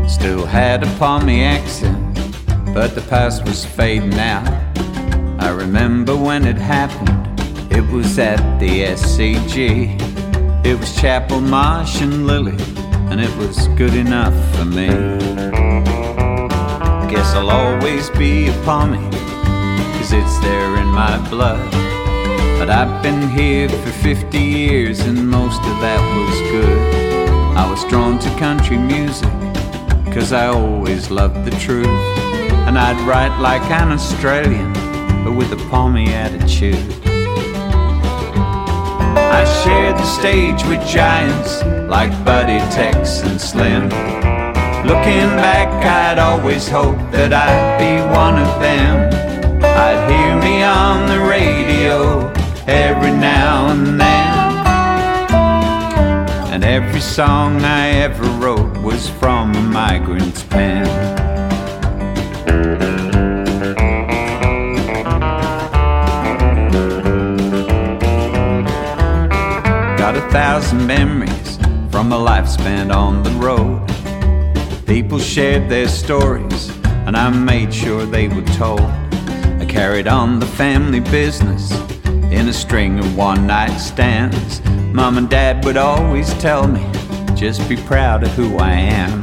Still 0.08 0.46
had 0.46 0.84
a 0.84 0.98
Pommy 1.00 1.44
accent, 1.44 1.98
but 2.76 2.94
the 2.94 3.04
past 3.10 3.44
was 3.46 3.66
fading 3.66 4.20
out. 4.20 4.48
I 5.40 5.50
remember 5.50 6.16
when 6.16 6.46
it 6.46 6.56
happened, 6.56 7.26
it 7.72 7.84
was 7.92 8.20
at 8.20 8.40
the 8.60 8.84
SCG. 9.00 10.00
It 10.64 10.80
was 10.80 10.96
Chappell 10.96 11.42
Marsh 11.42 12.02
and 12.02 12.28
Lillee, 12.30 12.62
and 13.10 13.20
it 13.20 13.36
was 13.38 13.68
good 13.70 13.96
enough 13.96 14.38
for 14.56 14.66
me. 14.66 14.90
Guess 17.12 17.34
I'll 17.34 17.50
always 17.50 18.12
be 18.12 18.50
a 18.50 18.54
Pommy, 18.64 19.10
cause 19.98 20.14
it's 20.14 20.38
there 20.42 20.78
in 20.78 20.90
my 21.04 21.18
blood. 21.32 21.72
But 22.60 22.70
I've 22.70 23.02
been 23.02 23.28
here 23.28 23.70
for 23.70 23.92
50 24.04 24.38
years 24.38 25.00
and 25.00 25.28
most 25.28 25.62
of 25.62 25.76
that 25.82 26.02
was 26.16 26.40
good. 26.52 27.15
I 27.56 27.70
was 27.70 27.84
drawn 27.86 28.20
to 28.20 28.30
country 28.38 28.78
music 28.78 29.32
Cause 30.16 30.32
I 30.32 30.48
always 30.48 31.12
loved 31.12 31.44
the 31.44 31.52
truth. 31.60 31.88
And 32.68 32.80
I'd 32.80 32.98
write 33.06 33.38
like 33.42 33.70
an 33.70 33.92
Australian, 33.92 34.72
but 35.26 35.34
with 35.34 35.52
a 35.52 35.58
Pommy 35.70 36.08
attitude. 36.08 36.80
I 39.18 39.44
shared 39.66 39.98
the 39.98 40.06
stage 40.06 40.64
with 40.70 40.88
giants 40.88 41.62
like 41.90 42.12
Buddy, 42.24 42.60
Tex, 42.74 43.24
and 43.24 43.42
Slim. 43.42 43.90
Looking 44.88 45.30
back, 45.36 45.68
I'd 45.84 46.18
always 46.18 46.70
hoped 46.70 47.12
that 47.12 47.34
I'd 47.34 47.78
be 47.78 48.00
one 48.16 48.38
of 48.42 48.62
them. 48.62 49.12
I'd 49.66 50.10
hear 50.10 50.36
me 50.42 50.64
on 50.64 51.10
the 51.10 51.28
radio 51.30 52.32
every 52.68 53.12
now 53.12 53.68
and 53.68 54.00
then. 54.00 54.35
Every 56.66 57.00
song 57.00 57.62
I 57.62 57.90
ever 57.90 58.24
wrote 58.24 58.76
was 58.80 59.08
from 59.08 59.56
a 59.56 59.62
migrant's 59.62 60.42
pen. 60.42 60.84
Got 69.96 70.18
a 70.18 70.22
thousand 70.32 70.88
memories 70.88 71.60
from 71.92 72.12
a 72.12 72.18
life 72.18 72.48
spent 72.48 72.92
on 72.92 73.22
the 73.22 73.30
road. 73.32 73.88
People 74.88 75.20
shared 75.20 75.70
their 75.70 75.88
stories, 75.88 76.72
and 77.06 77.16
I 77.16 77.30
made 77.30 77.72
sure 77.72 78.08
they 78.08 78.28
were 78.28 78.42
told. 78.58 78.82
I 79.62 79.66
carried 79.70 80.08
on 80.08 80.40
the 80.40 80.48
family 80.48 81.00
business 81.00 81.72
in 82.08 82.50
a 82.50 82.54
string 82.54 82.98
of 82.98 83.16
one 83.16 83.46
night 83.46 83.78
stands. 83.78 84.65
Mom 84.96 85.18
and 85.18 85.30
dad 85.30 85.66
would 85.66 85.76
always 85.76 86.34
tell 86.36 86.70
me, 86.70 86.82
just 87.36 87.68
be 87.68 87.76
proud 87.76 88.24
of 88.24 88.30
who 88.30 88.56
I 88.56 88.72
am. 88.72 89.22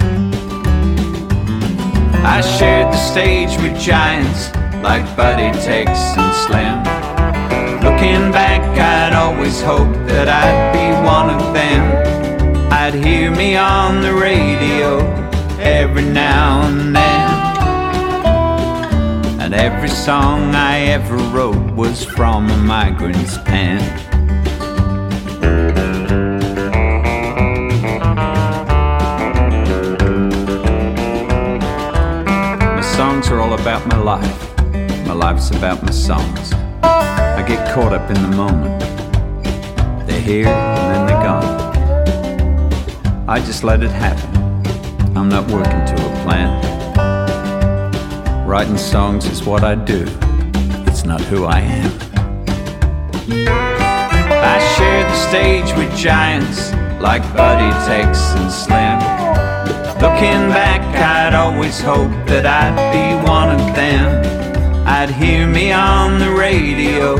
I 2.22 2.42
shared 2.42 2.92
the 2.92 2.98
stage 2.98 3.56
with 3.62 3.80
giants 3.80 4.54
like 4.82 5.02
Buddy, 5.16 5.50
Tex, 5.60 5.88
and 6.18 6.34
Slim. 6.44 6.82
Looking 7.82 8.30
back, 8.30 8.60
I'd 8.78 9.14
always 9.14 9.62
hoped 9.62 10.06
that 10.08 10.28
I'd 10.28 10.74
be 10.74 10.92
one 11.06 11.30
of 11.30 11.54
them. 11.54 12.70
I'd 12.70 12.92
hear 12.92 13.30
me 13.30 13.56
on 13.56 14.02
the 14.02 14.12
radio 14.12 14.98
every 15.58 16.04
now 16.04 16.66
and 16.66 16.94
then. 16.94 17.30
And 19.40 19.54
every 19.54 19.88
song 19.88 20.54
I 20.54 20.80
ever 20.80 21.16
wrote 21.16 21.72
was 21.72 22.04
from 22.04 22.50
a 22.50 22.58
migrant's 22.58 23.38
pen. 23.38 24.11
About 33.72 33.86
my 33.86 34.02
life. 34.02 34.58
My 35.06 35.14
life's 35.14 35.50
about 35.50 35.82
my 35.82 35.92
songs. 35.92 36.52
I 36.82 37.42
get 37.48 37.74
caught 37.74 37.94
up 37.94 38.10
in 38.10 38.20
the 38.20 38.28
moment. 38.36 38.78
They're 40.06 40.20
here 40.20 40.46
and 40.46 40.94
then 40.94 41.06
they're 41.06 41.22
gone. 41.24 41.46
I 43.26 43.38
just 43.38 43.64
let 43.64 43.82
it 43.82 43.90
happen. 43.90 44.28
I'm 45.16 45.30
not 45.30 45.50
working 45.50 45.86
to 45.86 45.94
a 45.94 46.10
plan. 46.22 46.60
Writing 48.46 48.76
songs 48.76 49.24
is 49.24 49.42
what 49.42 49.64
I 49.64 49.74
do, 49.74 50.04
it's 50.86 51.06
not 51.06 51.22
who 51.22 51.46
I 51.46 51.60
am. 51.60 51.90
I 54.50 54.58
share 54.76 55.04
the 55.04 55.16
stage 55.30 55.72
with 55.78 55.96
giants 55.96 56.74
like 57.00 57.22
Buddy, 57.34 57.72
Tex, 57.86 58.18
and 58.36 58.52
Slim. 58.52 59.21
Looking 60.02 60.48
back, 60.50 60.82
I'd 60.96 61.32
always 61.32 61.80
hoped 61.80 62.26
that 62.26 62.44
I'd 62.44 62.74
be 62.90 63.14
one 63.24 63.50
of 63.50 63.76
them. 63.76 64.84
I'd 64.84 65.10
hear 65.10 65.46
me 65.46 65.70
on 65.70 66.18
the 66.18 66.32
radio 66.32 67.14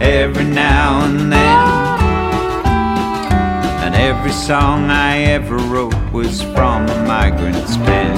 every 0.00 0.44
now 0.44 1.04
and 1.04 1.30
then. 1.30 1.58
And 3.84 3.94
every 3.94 4.32
song 4.32 4.88
I 4.88 5.18
ever 5.36 5.58
wrote 5.58 5.94
was 6.12 6.40
from 6.40 6.88
a 6.88 7.04
migrant's 7.06 7.76
pen. 7.76 8.16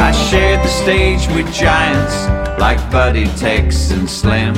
I 0.00 0.10
shared 0.30 0.64
the 0.64 0.68
stage 0.68 1.28
with 1.36 1.52
giants 1.52 2.16
like 2.58 2.78
Buddy, 2.90 3.26
Tex, 3.36 3.90
and 3.90 4.08
Slim. 4.08 4.54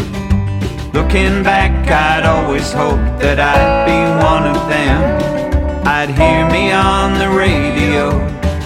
Looking 0.93 1.43
back, 1.43 1.73
I'd 1.91 2.27
always 2.27 2.71
hoped 2.73 3.19
that 3.23 3.41
I'd 3.41 3.87
be 3.87 4.25
one 4.25 4.47
of 4.47 4.69
them. 4.69 5.40
I'd 5.85 6.11
hear 6.11 6.49
me 6.51 6.73
on 6.73 7.19
the 7.19 7.31
radio 7.31 8.21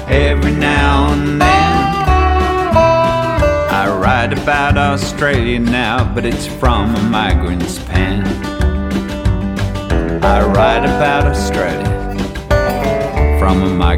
every 0.09 0.53
now 0.53 1.13
and 1.13 1.41
then. 1.41 1.73
I 3.71 3.97
write 3.99 4.33
about 4.33 4.77
Australia 4.77 5.59
now, 5.59 6.05
but 6.15 6.25
it's 6.25 6.47
from 6.47 6.95
a 6.95 7.03
migrant's 7.03 7.79
pen. 7.79 8.27
I 10.25 10.45
write 10.47 10.85
about 10.85 11.27
Australia 11.27 11.85
from 13.39 13.63
a 13.63 13.67
migrant's 13.69 13.94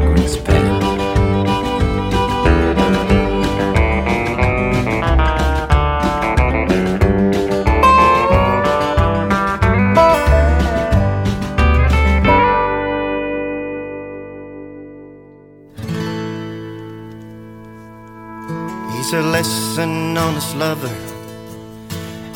a 19.77 19.85
less 19.85 20.17
honest 20.17 20.55
lover, 20.55 20.95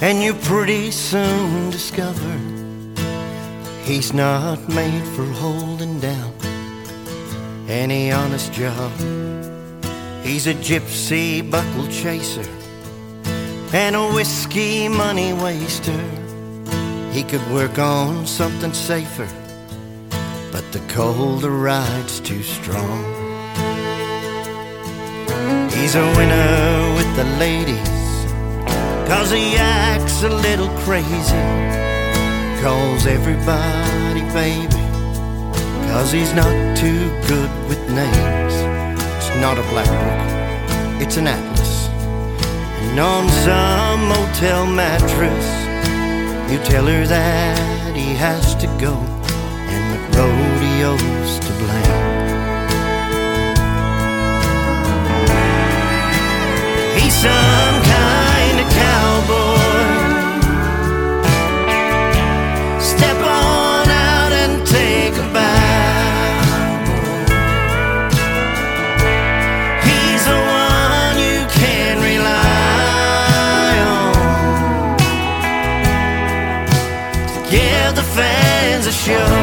and 0.02 0.22
you 0.22 0.34
pretty 0.34 0.92
soon 0.92 1.70
discover 1.70 2.38
he's 3.84 4.14
not 4.14 4.70
made 4.70 5.04
for 5.16 5.26
holding 5.26 6.00
down 6.00 6.34
any 7.68 8.12
honest 8.12 8.54
job. 8.54 8.92
He's 10.24 10.48
a 10.48 10.54
gypsy 10.54 11.42
buckle 11.50 11.88
chaser 11.88 12.48
and 13.74 13.96
a 13.96 14.12
whiskey 14.14 14.88
money 14.88 15.34
waster. 15.34 16.00
He 17.12 17.24
could 17.24 17.46
work 17.52 17.80
on 17.80 18.28
something 18.28 18.74
safer, 18.74 19.28
but 20.52 20.72
the 20.72 20.82
colder 20.90 21.50
ride's 21.50 22.20
too 22.20 22.44
strong. 22.44 23.21
He's 25.82 25.96
a 25.96 26.06
winner 26.16 26.94
with 26.96 27.16
the 27.16 27.24
ladies, 27.40 28.26
cause 29.10 29.32
he 29.32 29.56
acts 29.58 30.22
a 30.22 30.30
little 30.30 30.70
crazy. 30.86 31.44
Calls 32.62 33.08
everybody 33.08 34.22
baby, 34.32 34.84
cause 35.90 36.12
he's 36.12 36.34
not 36.36 36.78
too 36.78 37.10
good 37.28 37.50
with 37.68 37.82
names. 37.90 38.54
It's 39.18 39.36
not 39.42 39.58
a 39.58 39.64
black 39.74 39.90
book, 39.90 41.02
it's 41.02 41.18
an 41.18 41.26
atlas. 41.26 41.88
And 42.84 43.00
on 43.00 43.28
some 43.44 44.08
motel 44.08 44.68
mattress, 44.68 45.48
you 46.52 46.60
tell 46.64 46.86
her 46.86 47.08
that 47.08 47.96
he 47.96 48.14
has 48.14 48.54
to 48.58 48.68
go, 48.80 48.94
and 49.74 49.84
the 49.96 50.18
rodeo's 50.20 51.40
to 51.40 51.52
blame. 51.58 52.21
He's 56.98 57.14
some 57.14 57.78
kind 57.98 58.60
of 58.64 58.68
cowboy. 58.82 59.70
Step 62.80 63.18
on 63.18 63.88
out 63.90 64.32
and 64.44 64.66
take 64.68 65.16
a 65.16 65.28
bow. 65.34 66.42
He's 69.88 70.24
the 70.32 70.40
one 70.66 71.16
you 71.28 71.40
can 71.60 71.94
rely 72.10 73.74
on 73.96 74.14
to 77.34 77.40
give 77.50 77.92
the 77.96 78.04
fans 78.16 78.86
a 78.88 78.92
show. 78.92 79.41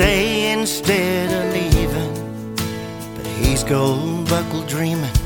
stay 0.00 0.52
instead 0.52 1.28
of 1.38 1.52
leaving. 1.52 2.14
But 3.16 3.26
he's 3.26 3.62
gold 3.62 4.30
buckle 4.30 4.62
dreaming, 4.62 5.16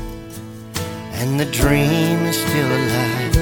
and 1.19 1.39
the 1.39 1.45
dream 1.45 2.17
is 2.31 2.37
still 2.45 2.71
alive. 2.79 3.33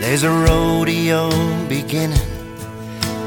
There's 0.00 0.22
a 0.22 0.30
rodeo 0.30 1.22
beginning, 1.68 2.30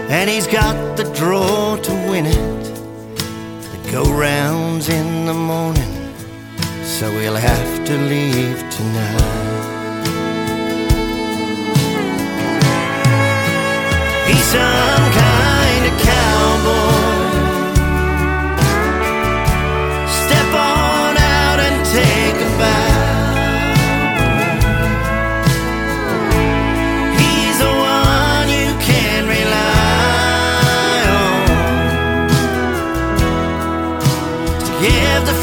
and 0.10 0.28
he's 0.32 0.48
got 0.48 0.98
the 0.98 1.04
draw 1.14 1.78
to 1.78 1.94
win 2.10 2.26
it. 2.26 2.64
The 3.74 3.92
go 3.92 4.04
rounds 4.12 4.90
in 4.90 5.28
the 5.28 5.38
morning, 5.52 5.94
so 6.84 7.06
he'll 7.20 7.44
have 7.52 7.86
to 7.86 7.96
leave 8.14 8.60
tonight. 8.78 9.38
He's 14.28 14.46
some 14.56 15.12
kind 15.14 15.29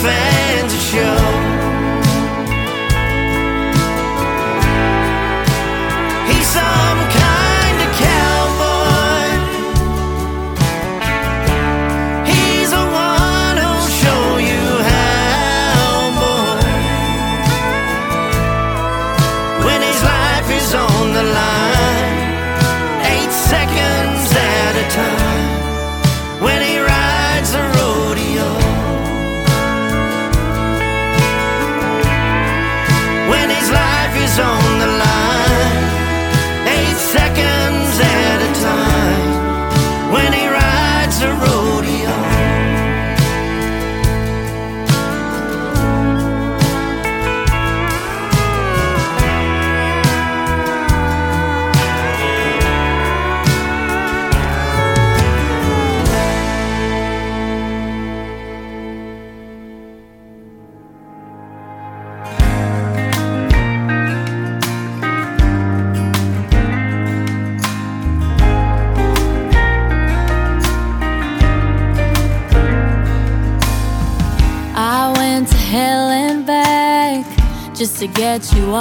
fans 0.02 0.74
a 0.74 0.78
show. 0.78 1.35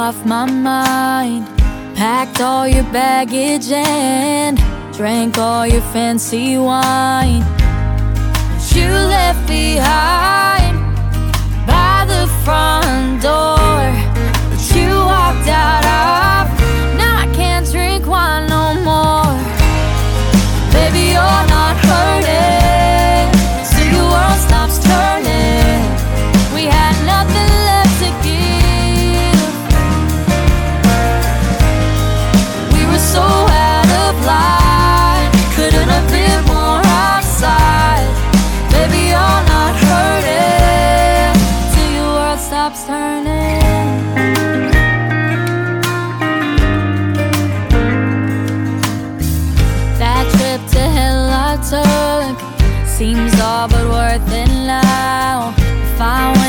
off 0.06 0.24
my 0.24 0.44
mind. 0.48 1.44
Packed 1.96 2.40
all 2.40 2.68
your 2.68 2.84
baggage 2.92 3.72
and 3.72 4.56
drank 4.92 5.36
all 5.36 5.66
your 5.66 5.80
fancy 5.94 6.56
wine. 6.56 7.42
But 8.52 8.76
you 8.76 8.88
left 8.88 9.48
behind 9.48 10.76
by 11.66 12.04
the 12.12 12.24
front 12.44 13.20
door. 13.20 13.82
But 14.50 14.64
you 14.76 14.90
walked 15.12 15.48
out 15.48 15.84
of. 15.98 16.44
Now 16.96 17.24
I 17.24 17.28
can't 17.34 17.68
drink 17.72 18.06
wine 18.06 18.46
no 18.46 18.64
more. 18.88 19.34
Baby, 20.72 21.02
you're 21.14 21.46
not 21.56 21.76
hurting. 21.88 22.65
but 53.68 53.88
worth 53.88 54.32
it 54.32 54.48
now. 54.66 55.54
If 55.58 56.00
I 56.00 56.45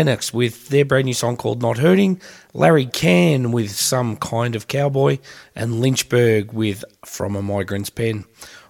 Lennox 0.00 0.32
with 0.32 0.70
their 0.70 0.86
brand 0.86 1.04
new 1.04 1.12
song 1.12 1.36
called 1.36 1.60
Not 1.60 1.76
Hurting, 1.76 2.22
Larry 2.54 2.86
Cann 2.86 3.52
with 3.52 3.72
Some 3.72 4.16
Kind 4.16 4.56
of 4.56 4.66
Cowboy, 4.66 5.18
and 5.54 5.82
Lynchburg 5.82 6.54
with 6.54 6.86
From 7.04 7.36
a 7.36 7.42
Migrant's 7.42 7.90
Pen. 7.90 8.24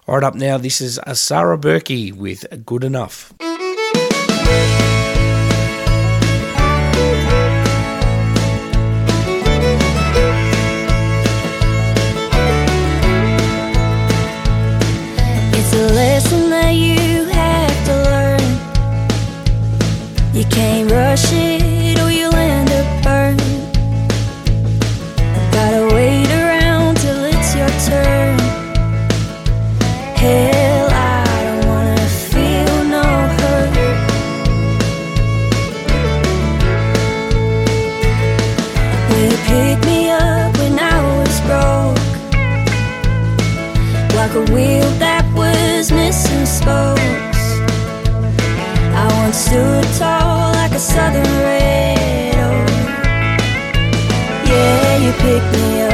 All 0.09 0.15
right, 0.15 0.25
up 0.25 0.35
now, 0.35 0.57
this 0.57 0.81
is 0.81 0.99
uh, 0.99 1.03
Asara 1.03 1.57
Berki 1.57 2.11
with 2.11 2.65
Good 2.65 2.83
Enough. 2.83 3.31
can't 20.51 20.91
rush 20.91 21.31
it 21.31 21.99
or 21.99 22.11
you'll 22.11 22.35
end 22.35 22.69
up 22.71 23.03
burned. 23.03 23.39
Gotta 25.51 25.93
wait 25.95 26.29
around 26.29 26.97
till 26.97 27.23
it's 27.25 27.55
your 27.55 27.69
turn. 27.87 28.37
Hey. 30.17 30.50
southern 50.81 51.23
red. 51.43 52.33
Yeah, 54.47 54.97
you 54.97 55.11
picked 55.11 55.53
me 55.53 55.81
up. 55.81 55.90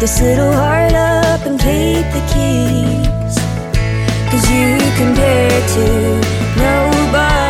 this 0.00 0.20
little 0.20 0.52
heart 0.52 0.92
up 0.92 1.46
and 1.46 1.58
keep 1.58 2.04
the 2.12 2.22
keys. 2.32 3.36
Cause 4.30 4.50
you 4.50 4.76
compare 4.96 5.60
to 5.74 6.20
nobody. 6.58 7.45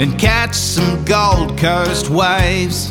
and 0.00 0.18
catch 0.18 0.54
some 0.54 1.04
Gold 1.04 1.58
Coast 1.58 2.08
waves. 2.08 2.88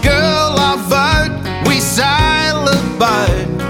Girl, 0.00 0.54
I 0.56 0.76
vote 0.88 1.68
we 1.68 1.78
sail 1.78 2.66
a 2.66 2.80
boat 2.98 3.60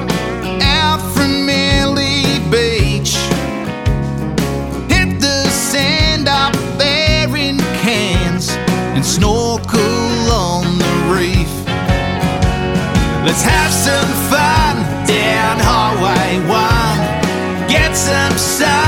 out 0.63 1.01
from 1.13 1.49
Airlie 1.51 2.39
Beach. 2.53 3.17
Hit 4.89 5.21
the 5.21 5.45
sand 5.51 6.29
up 6.29 6.55
there 6.79 7.37
in 7.37 7.59
Cairns 7.83 8.51
and 8.95 9.05
snorkel 9.05 10.31
on 10.31 10.79
the 10.79 10.95
reef. 11.13 11.53
Let's 13.27 13.43
have 13.43 13.73
some 13.73 14.09
fun 14.31 14.77
down 15.05 15.59
Highway 15.59 16.39
1. 16.47 17.69
Get 17.69 17.97
some 17.97 18.39
sun. 18.39 18.82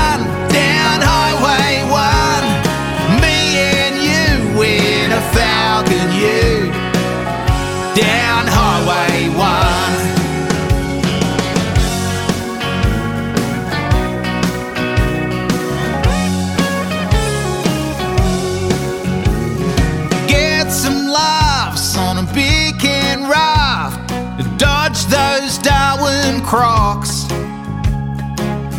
crocs, 26.45 27.23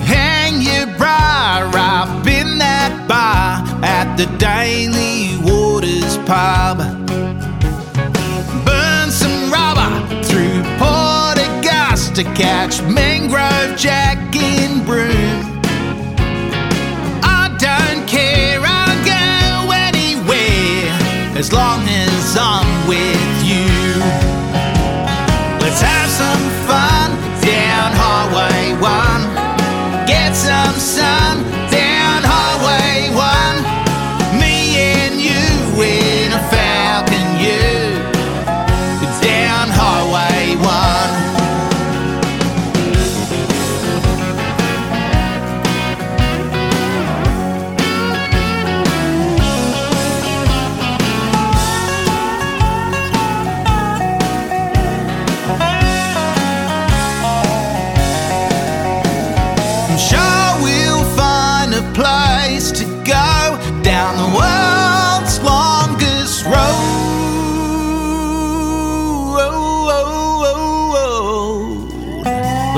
hang 0.05 0.63
your 0.63 0.87
bra. 0.97 1.17
up 1.75 2.27
in 2.27 2.59
that 2.59 2.93
bar 3.09 3.63
at 3.85 4.17
the 4.17 4.27
Daly 4.39 5.37
Waters 5.43 6.17
pub. 6.29 6.79
Burn 8.65 9.11
some 9.11 9.51
rubber 9.51 9.91
through 10.23 10.63
Port 10.79 11.39
Augusta, 11.47 12.23
catch 12.35 12.81
mangrove 12.83 13.77
jack 13.77 14.19
in 14.37 14.85
Broome. 14.85 15.57
as 21.39 21.53
long 21.53 21.83
as 21.87 22.37
I'm 22.39 22.66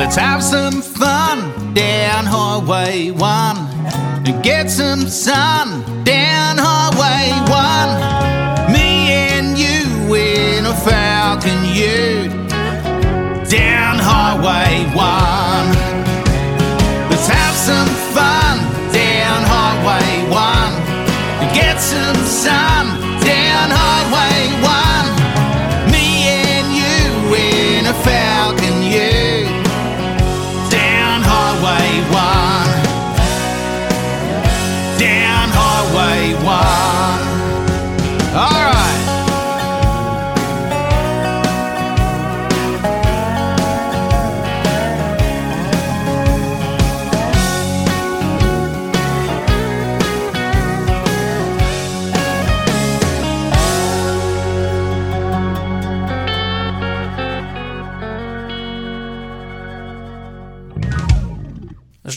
Let's 0.08 0.16
have 0.16 0.42
some 0.42 0.80
fun 0.80 1.74
down 1.74 2.24
Highway 2.24 3.10
1 3.10 3.56
and 4.26 4.42
get 4.42 4.70
some 4.70 5.06
sun. 5.06 5.84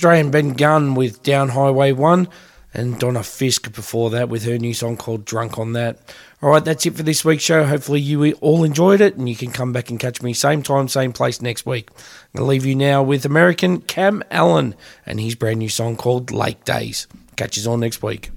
Australian 0.01 0.31
Benn 0.31 0.53
Gunn 0.53 0.95
with 0.95 1.21
Down 1.21 1.49
Highway 1.49 1.91
1, 1.91 2.27
and 2.73 2.99
Donna 2.99 3.21
Fisk 3.21 3.71
before 3.71 4.09
that 4.09 4.29
with 4.29 4.45
her 4.45 4.57
new 4.57 4.73
song 4.73 4.97
called 4.97 5.25
Drunk 5.25 5.59
on 5.59 5.73
That. 5.73 5.99
All 6.41 6.49
right, 6.49 6.65
that's 6.65 6.87
it 6.87 6.95
for 6.95 7.03
this 7.03 7.23
week's 7.23 7.43
show. 7.43 7.65
Hopefully, 7.65 8.01
you 8.01 8.33
all 8.41 8.63
enjoyed 8.63 8.99
it, 8.99 9.15
and 9.15 9.29
you 9.29 9.35
can 9.35 9.51
come 9.51 9.71
back 9.71 9.91
and 9.91 9.99
catch 9.99 10.23
me 10.23 10.33
same 10.33 10.63
time, 10.63 10.87
same 10.87 11.13
place 11.13 11.39
next 11.39 11.67
week. 11.67 11.91
I'm 11.91 12.39
going 12.39 12.45
to 12.45 12.49
leave 12.49 12.65
you 12.65 12.73
now 12.73 13.03
with 13.03 13.25
American 13.25 13.81
Cam 13.81 14.23
Allen 14.31 14.73
and 15.05 15.19
his 15.19 15.35
brand 15.35 15.59
new 15.59 15.69
song 15.69 15.97
called 15.97 16.31
Lake 16.31 16.63
Days. 16.63 17.05
Catch 17.35 17.57
you 17.57 17.69
all 17.69 17.77
next 17.77 18.01
week. 18.01 18.31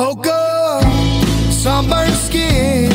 Woke 0.00 0.28
up, 0.28 0.82
sunburned 1.52 2.14
skin, 2.14 2.90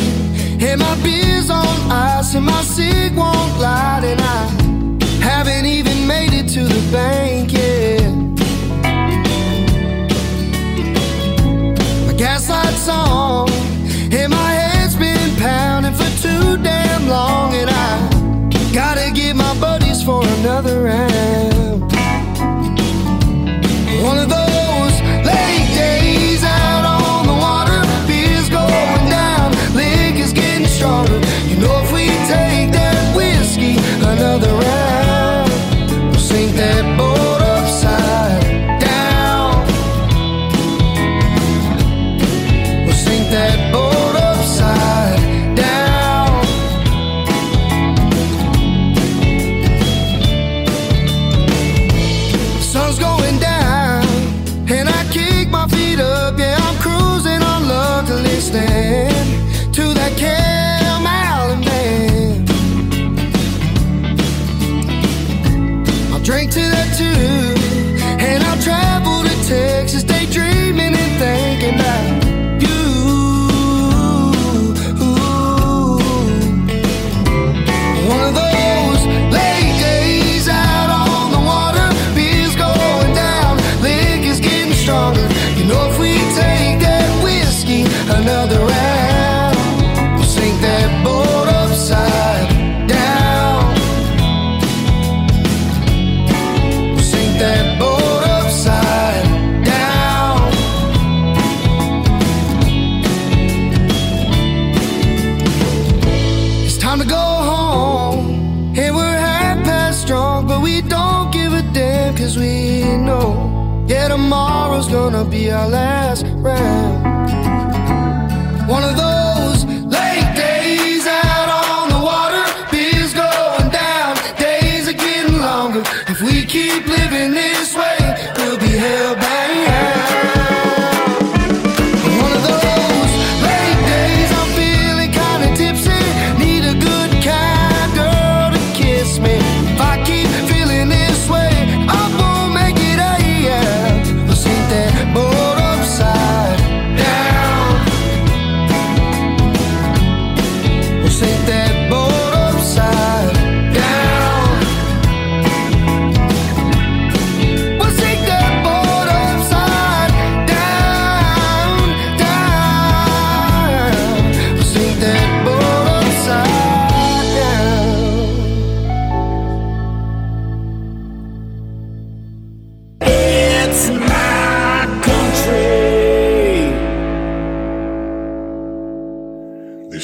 and 0.59 0.79
my 0.81 0.95
beer's 1.03 1.51
on 1.51 1.91
ice, 1.91 2.33
and 2.33 2.43
my 2.43 2.63
cig 2.63 3.15
won't 3.15 3.59
light, 3.59 4.01
and 4.03 4.19
I 4.19 5.23
haven't 5.23 5.67
even 5.67 6.07
made 6.07 6.33
it 6.33 6.47
to 6.55 6.63
the 6.63 6.81
bank 6.91 7.53
yet. 7.53 8.11
My 12.07 12.13
gas 12.13 12.49
light's 12.49 12.89
on, 12.89 13.51
and 14.11 14.31
my 14.31 14.51
head's 14.59 14.95
been 14.95 15.35
pounding 15.35 15.93
for 15.93 16.09
too 16.23 16.57
damn 16.57 17.07
long, 17.07 17.53
and 17.53 17.69
I 17.69 18.73
gotta 18.73 19.11
get 19.11 19.35
my 19.35 19.53
buddies 19.59 20.01
for 20.01 20.23
another 20.39 20.81
round. 20.81 21.64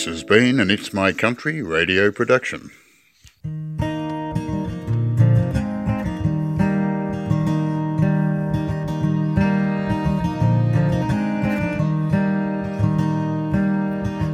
This 0.01 0.07
has 0.07 0.23
been 0.23 0.59
an 0.59 0.71
It's 0.71 0.93
My 0.93 1.11
Country 1.11 1.61
radio 1.61 2.11
production. 2.11 2.71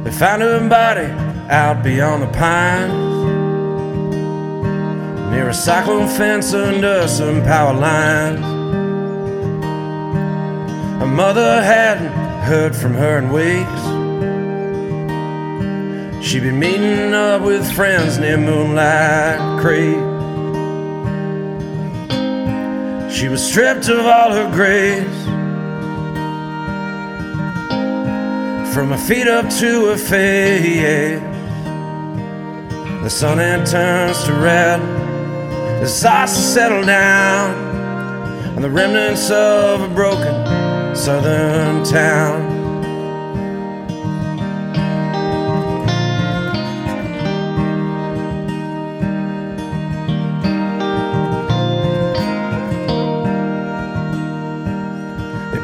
They 0.04 0.10
found 0.10 0.40
her 0.40 0.66
body 0.70 1.12
out 1.52 1.84
beyond 1.84 2.22
the 2.22 2.28
pines. 2.28 2.94
Near 5.32 5.50
a 5.50 5.54
cyclone 5.54 6.08
fence 6.08 6.54
under 6.54 7.06
some 7.08 7.42
power 7.42 7.74
lines. 7.74 8.40
Her 11.02 11.06
mother 11.06 11.62
hadn't 11.62 12.10
heard 12.46 12.74
from 12.74 12.94
her 12.94 13.18
in 13.18 13.30
weeks 13.30 13.87
She'd 16.28 16.42
been 16.42 16.58
meeting 16.58 17.14
up 17.14 17.40
with 17.40 17.72
friends 17.72 18.18
near 18.18 18.36
Moonlight 18.36 19.62
Creek. 19.62 19.96
She 23.10 23.28
was 23.28 23.42
stripped 23.42 23.88
of 23.88 24.04
all 24.04 24.32
her 24.32 24.52
grace. 24.52 25.24
From 28.74 28.90
her 28.90 28.98
feet 28.98 29.26
up 29.26 29.48
to 29.52 29.86
her 29.86 29.96
face. 29.96 31.18
The 33.02 33.08
sun 33.08 33.38
had 33.38 33.64
turns 33.64 34.22
to 34.24 34.34
red. 34.34 34.82
The 35.80 35.88
has 35.88 36.54
settled 36.54 36.84
down. 36.84 37.54
On 38.54 38.60
the 38.60 38.68
remnants 38.68 39.30
of 39.30 39.80
a 39.80 39.88
broken 39.88 40.94
southern 40.94 41.84
town 41.84 42.47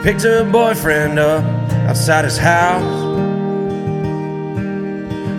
picked 0.04 0.20
her 0.20 0.44
boyfriend 0.44 1.18
up 1.18 1.42
outside 1.88 2.26
his 2.26 2.36
house. 2.36 3.02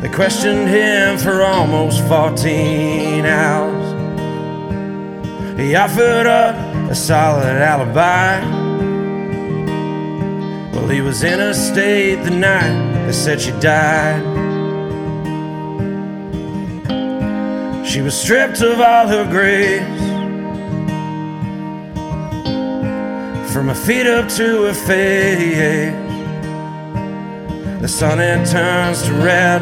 They 0.01 0.09
questioned 0.09 0.67
him 0.67 1.19
for 1.19 1.43
almost 1.43 2.03
14 2.07 3.27
hours. 3.27 3.85
He 5.59 5.75
offered 5.75 6.25
up 6.25 6.55
a 6.89 6.95
solid 6.95 7.45
alibi. 7.45 8.39
Well, 10.71 10.87
he 10.87 11.01
was 11.01 11.23
in 11.23 11.39
a 11.39 11.53
state 11.53 12.23
the 12.23 12.31
night 12.31 13.05
they 13.05 13.13
said 13.13 13.39
she 13.39 13.51
died. 13.59 14.23
She 17.87 18.01
was 18.01 18.19
stripped 18.19 18.61
of 18.61 18.81
all 18.81 19.07
her 19.07 19.29
grace. 19.29 19.94
Feet 23.75 24.07
up 24.07 24.29
to 24.29 24.63
her 24.63 24.73
face. 24.73 25.93
The 27.81 27.87
sun 27.87 28.19
it 28.19 28.47
turns 28.47 29.03
to 29.03 29.13
red. 29.13 29.61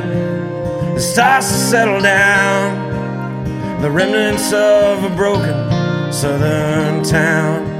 It 0.95 1.01
starts 1.01 1.47
to 1.47 1.57
settle 1.57 2.01
down. 2.01 3.81
The 3.81 3.91
remnants 3.91 4.53
of 4.53 5.03
a 5.03 5.15
broken 5.15 5.53
southern 6.13 7.03
town. 7.03 7.72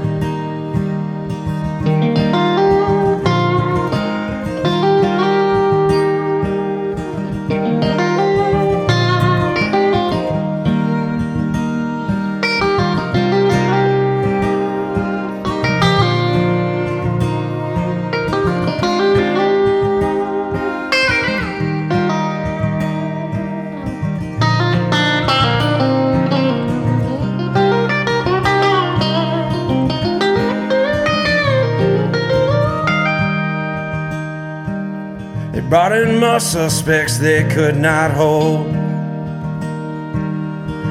More 36.34 36.40
suspects 36.40 37.18
they 37.18 37.48
could 37.48 37.76
not 37.76 38.10
hold. 38.10 38.66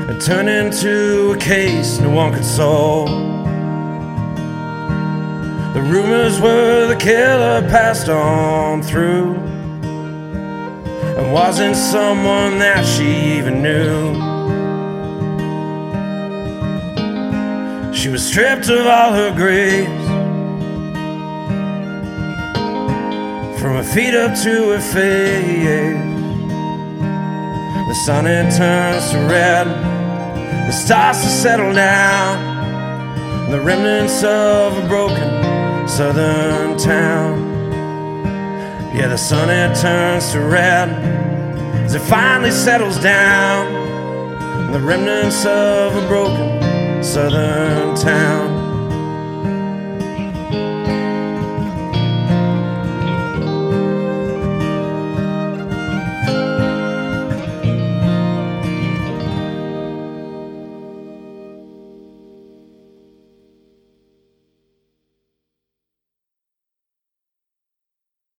It 0.09 0.21
turned 0.21 0.47
into 0.47 1.31
a 1.31 1.37
case 1.37 1.99
no 1.99 2.11
one 2.11 2.31
could 2.33 2.45
solve. 2.45 3.09
The 5.73 5.81
rumors 5.81 6.39
were 6.39 6.87
the 6.87 6.95
killer 6.95 7.61
passed 7.69 8.07
on 8.07 8.83
through 8.83 9.35
and 11.17 11.33
wasn't 11.33 11.75
someone 11.75 12.59
that 12.59 12.85
she 12.85 13.37
even 13.37 13.61
knew. 13.61 14.13
She 17.93 18.07
was 18.07 18.25
stripped 18.25 18.69
of 18.69 18.87
all 18.87 19.11
her 19.11 19.35
grace. 19.35 19.92
From 23.63 23.77
her 23.77 23.83
feet 23.95 24.13
up 24.13 24.35
to 24.43 24.71
her 24.71 24.81
face. 24.81 25.95
The 27.87 27.95
sun 28.05 28.27
it 28.27 28.51
turns 28.57 29.09
to 29.11 29.19
red. 29.19 29.67
It 30.67 30.73
starts 30.73 31.23
to 31.23 31.29
settle 31.29 31.73
down. 31.73 33.49
The 33.49 33.61
remnants 33.61 34.21
of 34.21 34.83
a 34.83 34.87
broken 34.89 35.87
southern 35.87 36.77
town. 36.77 37.71
Yeah, 38.93 39.07
the 39.07 39.17
sun 39.17 39.49
it 39.49 39.73
turns 39.77 40.33
to 40.33 40.41
red 40.41 40.89
as 41.85 41.95
it 41.95 42.01
finally 42.01 42.51
settles 42.51 42.99
down. 42.99 44.73
The 44.73 44.79
remnants 44.81 45.45
of 45.45 45.95
a 45.95 46.05
broken 46.09 47.01
southern 47.01 47.95
town. 47.95 48.52